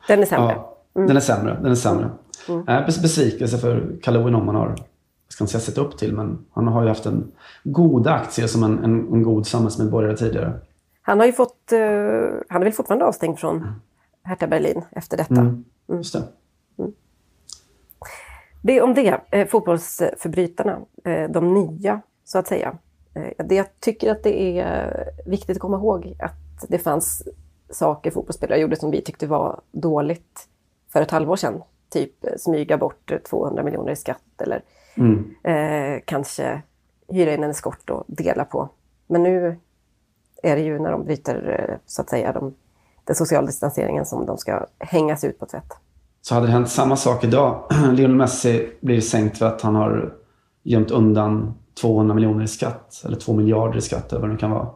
[0.08, 0.54] Den är sämre.
[0.56, 1.08] Ja, mm.
[1.08, 2.10] Den är sämre, den är sämre.
[2.50, 2.68] Mm.
[2.68, 6.68] Äh, besvikelse för Kalle man har, jag ska inte säga sett upp till, men han
[6.68, 7.32] har ju haft en
[7.64, 10.60] goda aktier som en, en, en god samhällsmedborgare tidigare.
[11.02, 11.80] Han har ju fått, uh,
[12.50, 13.70] han är väl fortfarande avstängd från mm.
[14.24, 15.34] Hertha Berlin efter detta.
[15.34, 15.66] Mm.
[15.90, 15.98] mm.
[15.98, 16.24] Just det.
[16.78, 16.92] Mm.
[18.62, 22.78] Det om det, eh, fotbollsförbrytarna, eh, de nya så att säga.
[23.14, 27.24] Eh, det jag tycker att det är viktigt att komma ihåg att det fanns
[27.70, 30.48] saker fotbollsspelare gjorde som vi tyckte var dåligt
[30.94, 34.62] för ett halvår sedan typ smyga bort 200 miljoner i skatt eller
[34.96, 35.36] mm.
[35.44, 36.62] eh, kanske
[37.08, 38.70] hyra in en eskort och dela på.
[39.08, 39.58] Men nu
[40.44, 42.54] är det ju när de bryter eh, så att säga de,
[43.04, 45.74] den sociala distanseringen som de ska hängas ut på tvätt.
[46.22, 47.64] Så hade det hänt samma sak idag,
[47.94, 50.14] Lionel Messi blir sänkt för att han har
[50.64, 54.40] gömt undan 200 miljoner i skatt, eller 2 miljarder i skatt, eller vad det nu
[54.40, 54.68] kan vara.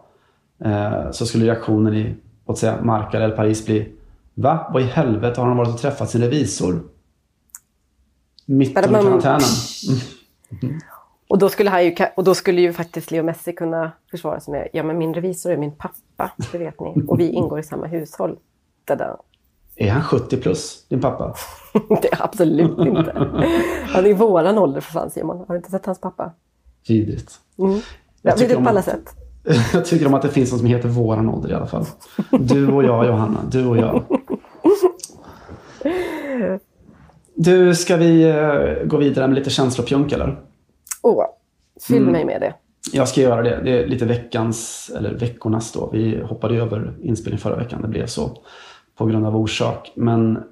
[0.63, 2.15] Eh, så skulle reaktionen i,
[2.47, 3.95] låt säga, Marca eller Paris bli
[4.33, 4.69] Va?
[4.73, 6.81] Vad i helvete har han varit och träffat sin revisor?
[8.49, 9.39] Mitt under karantänen.
[10.61, 10.79] Mm.
[11.27, 14.51] Och, då skulle han ju, och då skulle ju faktiskt Leo Messi kunna försvara sig
[14.51, 17.03] med, ja men min revisor är min pappa, det vet ni.
[17.07, 18.37] Och vi ingår i samma hushåll.
[18.85, 19.17] Dada.
[19.75, 21.35] Är han 70 plus, din pappa?
[22.01, 23.13] det är absolut inte.
[23.87, 25.37] Han är i våran ålder för fan Simon.
[25.37, 26.31] Har du inte sett hans pappa?
[26.87, 27.39] Vidrigt.
[27.57, 27.79] Mm.
[28.21, 29.15] Ja, vidrigt på alla sätt.
[29.73, 31.85] Jag tycker om att det finns något som heter våran ålder i alla fall.
[32.39, 34.03] Du och jag Johanna, du och jag.
[37.41, 40.39] Du, ska vi uh, gå vidare med lite känslopjunk eller?
[41.01, 41.25] Åh,
[41.87, 42.11] fyll mm.
[42.11, 42.53] mig med det.
[42.93, 43.61] Jag ska göra det.
[43.63, 45.89] Det är lite veckans, eller veckornas då.
[45.93, 47.81] Vi hoppade över inspelningen förra veckan.
[47.81, 48.37] Det blev så
[48.97, 49.91] på grund av orsak.
[49.95, 50.43] Men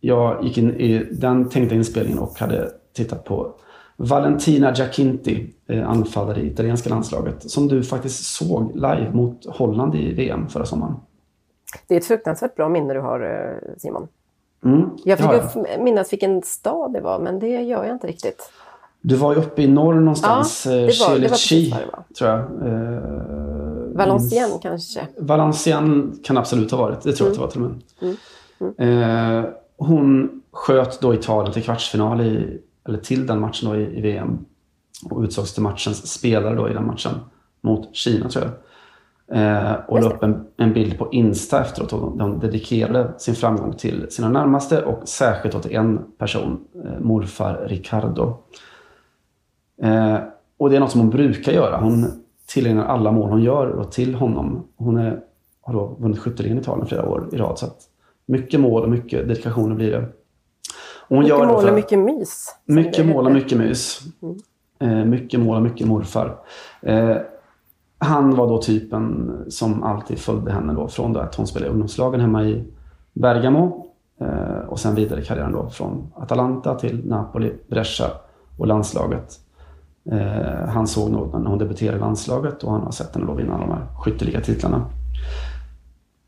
[0.00, 3.54] jag gick in i den tänkta inspelningen och hade tittat på
[3.96, 10.14] Valentina Giacinti, eh, anfallare i italienska landslaget, som du faktiskt såg live mot Holland i
[10.14, 10.94] VM förra sommaren.
[11.88, 14.08] Det är ett fruktansvärt bra minne du har, eh, Simon.
[14.66, 18.52] Mm, jag fick minnas vilken stad det var, men det gör jag inte riktigt.
[19.00, 20.66] Du var ju uppe i norr någonstans.
[20.66, 22.04] Ja, det var, det var det var.
[22.18, 22.40] tror jag.
[22.40, 25.00] Eh, Valenciennes kanske?
[25.18, 27.02] Valenciennes kan absolut ha varit.
[27.02, 27.44] Det tror jag mm.
[27.44, 28.16] att det var till och med.
[28.58, 28.76] Mm.
[28.78, 29.38] Mm.
[29.38, 34.00] Eh, hon sköt då Italien till kvartsfinal i, eller till den matchen då i, i
[34.00, 34.38] VM.
[35.10, 37.12] Och utsågs till matchens spelare då i den matchen
[37.60, 38.52] mot Kina tror jag.
[39.32, 41.92] Eh, och la upp en, en, bild på Insta efteråt.
[41.92, 47.66] Och de dedikerade sin framgång till sina närmaste och särskilt till en person, eh, morfar
[47.68, 48.36] Ricardo.
[49.82, 50.16] Eh,
[50.58, 51.76] och det är något som hon brukar göra.
[51.76, 52.06] Hon
[52.46, 54.66] tillägnar alla mål hon gör till honom.
[54.76, 55.20] Hon är,
[55.60, 57.58] har då vunnit skytteligan i Italien flera år i rad.
[57.58, 57.78] Så att
[58.26, 59.98] mycket mål och mycket dedikationer blir det.
[61.08, 62.54] Och hon mycket gör mål och mycket mys.
[62.64, 64.00] Mycket mål och mycket mys.
[64.22, 64.36] Mm.
[64.78, 66.38] Eh, mycket mål och mycket morfar.
[67.98, 71.72] Han var då typen som alltid följde henne då från då att hon spelade i
[71.72, 72.64] ungdomslagen hemma i
[73.12, 73.86] Bergamo
[74.20, 78.06] eh, och sen vidare karriären då från Atalanta till Napoli, Brescia
[78.58, 79.40] och landslaget.
[80.10, 83.34] Eh, han såg nog när hon debuterade i landslaget och han har sett henne då
[83.34, 84.84] vinna de här skytteliga titlarna.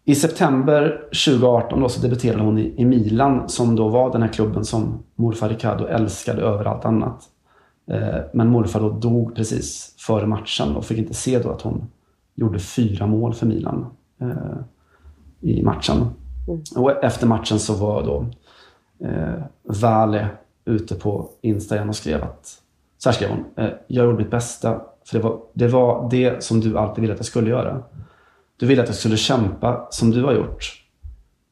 [0.05, 4.29] I september 2018 då så debuterade hon i, i Milan som då var den här
[4.29, 7.23] klubben som morfar Riccardo älskade över allt annat.
[7.91, 11.89] Eh, men morfar då dog precis före matchen och fick inte se då att hon
[12.35, 13.87] gjorde fyra mål för Milan
[14.21, 14.59] eh,
[15.41, 15.97] i matchen.
[16.49, 16.63] Mm.
[16.77, 18.27] Och efter matchen så var då
[19.07, 20.29] eh, Vale
[20.65, 22.63] ute på Insta igen och skrev att
[22.99, 23.45] så här skrev hon.
[23.57, 27.13] Eh, jag gjorde mitt bästa för det var, det var det som du alltid ville
[27.13, 27.83] att jag skulle göra.
[28.57, 30.85] Du ville att jag skulle kämpa som du har gjort.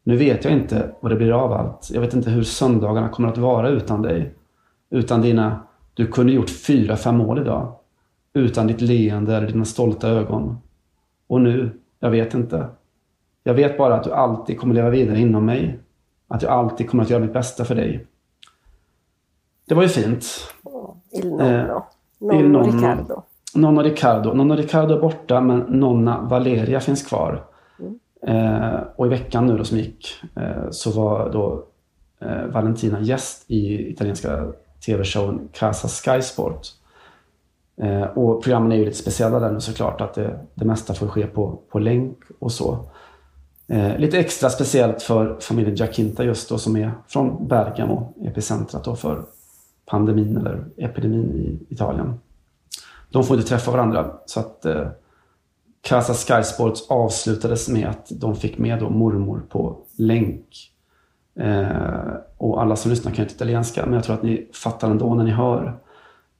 [0.04, 1.90] Nu vet jag inte vad det blir av allt.
[1.92, 4.34] Jag vet inte hur söndagarna kommer att vara utan dig.
[4.90, 5.60] Utan dina
[5.96, 7.72] du kunde gjort fyra, fem mål idag.
[8.32, 10.58] Utan ditt leende eller dina stolta ögon.
[11.26, 11.70] Och nu,
[12.00, 12.66] jag vet inte.
[13.42, 15.78] Jag vet bara att du alltid kommer leva vidare inom mig.
[16.28, 18.06] Att jag alltid kommer att göra mitt bästa för dig.
[19.68, 20.26] Det var ju fint.
[21.12, 21.42] Il nonno.
[21.42, 21.82] Eh,
[22.18, 23.22] nonno Riccardo.
[23.54, 24.32] Nonno Riccardo.
[24.34, 27.44] Nonno Riccardo är borta men Nonna Valeria finns kvar.
[27.78, 27.98] Mm.
[28.22, 31.64] Eh, och i veckan nu då som gick eh, så var då
[32.20, 34.52] eh, Valentina gäst i italienska
[34.86, 36.66] tv-showen Casa Sky Sport.
[37.82, 41.08] Eh, och programmen är ju lite speciella där nu såklart, att det, det mesta får
[41.08, 42.88] ske på, på länk och så.
[43.68, 48.96] Eh, lite extra speciellt för familjen Giacinta just då som är från Bergamo, epicentrat då
[48.96, 49.24] för
[49.86, 52.20] pandemin eller epidemin i Italien.
[53.10, 54.88] De får inte träffa varandra så att eh,
[55.80, 60.72] Casa Sky Sports avslutades med att de fick med då mormor på länk
[61.40, 64.90] Eh, och alla som lyssnar kan ju inte italienska, men jag tror att ni fattar
[64.90, 65.78] ändå när ni hör.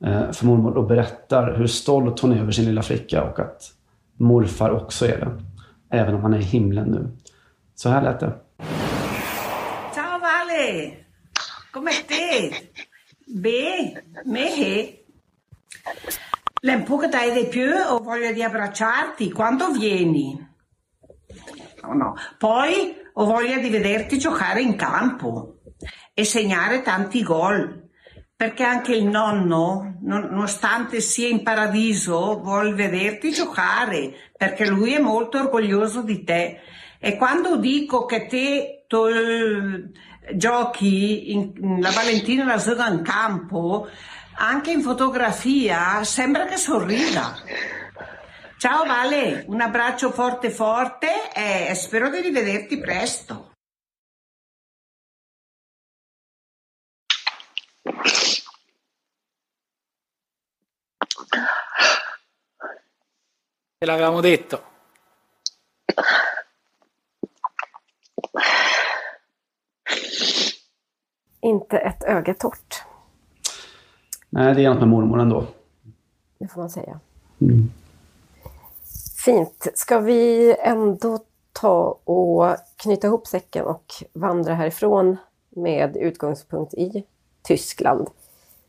[0.05, 3.63] Eh, för mormor och berättar hur stolt hon är över sin lilla flicka och att
[4.17, 5.43] morfar också är det.
[5.91, 7.09] Även om han är i himlen nu.
[7.75, 8.33] Så här lät det.
[9.95, 10.93] Ciao Vale!
[11.73, 12.55] Come te?
[13.27, 14.49] Beh, me
[16.61, 20.49] L'è dai di più o voglio di abbracciarti quando vieni?
[21.83, 22.15] No, no.
[22.39, 25.61] Poi ho voglia di vederti giocare in campo
[26.13, 27.85] e segnare tanti gol.
[28.37, 35.39] Perché anche il nonno, nonostante sia in paradiso, vuol vederti giocare, perché lui è molto
[35.39, 36.61] orgoglioso di te.
[36.99, 39.09] E quando dico che te to,
[40.35, 43.89] giochi in, la Valentina la zona in campo,
[44.35, 47.35] anche in fotografia sembra che sorrida.
[48.59, 53.53] Ciao Vale, un abbraccio forte forte e spero di rivederti presto.
[63.79, 64.63] Te l'avevamo detto.
[71.41, 72.85] Inte ett öga torrt.
[74.29, 75.47] Nej, det är något med mormor ändå.
[76.39, 77.01] Det får man säga.
[77.41, 77.71] Mm.
[79.27, 79.67] Fint.
[79.75, 81.19] Ska vi ändå
[81.53, 85.17] ta och knyta ihop säcken och vandra härifrån
[85.51, 87.05] med utgångspunkt i
[87.43, 88.09] Tyskland,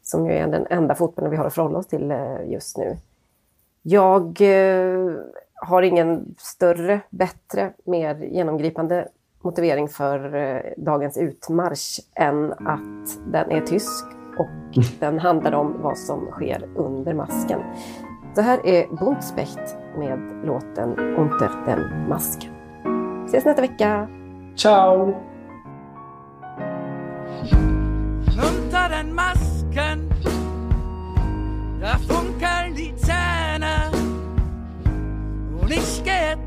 [0.04, 2.98] som ju är den enda fotbollen vi har att förhålla oss till eh, just nu.
[3.82, 5.12] Jag eh,
[5.54, 9.08] har ingen större, bättre, mer genomgripande
[9.42, 14.06] motivering för eh, dagens utmarsch än att den är tysk
[14.38, 17.60] och den handlar om vad som sker under masken.
[18.38, 22.52] Det här är Buntspecht med låten Unter den Masken.
[23.26, 24.08] Ses nästa vecka!
[24.56, 25.16] Ciao!
[28.28, 30.10] Unter den Masken
[31.82, 33.92] Da funkeln die Zähne
[35.62, 36.47] Und ich gehe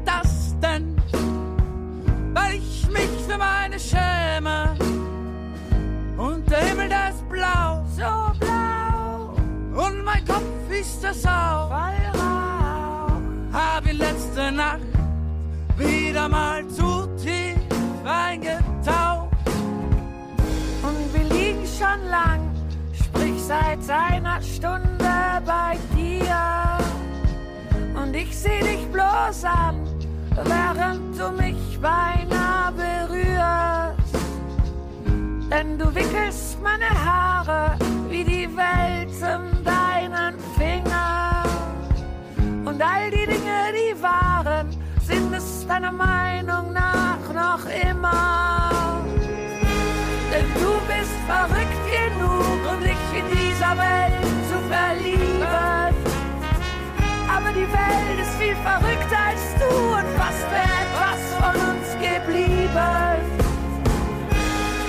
[11.02, 11.70] Das auch
[13.52, 14.80] hab ich letzte Nacht
[15.76, 17.56] wieder mal zu tief
[18.04, 19.30] eingetaucht.
[20.82, 22.40] Und wir liegen schon lang,
[22.92, 26.78] sprich seit einer Stunde bei dir.
[28.00, 29.76] Und ich seh dich bloß an,
[30.44, 34.14] während du mich beinahe berührst.
[35.50, 37.76] Denn du wickelst meine Haare
[38.08, 40.89] wie die Welt in deinen Fingern
[42.80, 44.70] Und all die Dinge, die waren,
[45.06, 49.02] sind es deiner Meinung nach noch immer.
[50.32, 55.94] Denn du bist verrückt genug, um dich in dieser Welt zu verlieben.
[57.28, 63.20] Aber die Welt ist viel verrückter als du und fast wäre etwas von uns geblieben.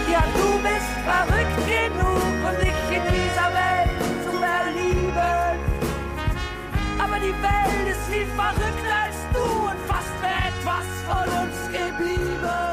[0.10, 2.31] Ja, du bist verrückt genug,
[7.32, 12.71] Die Welt ist viel verrückter als du und fast wäre etwas von uns geblieben.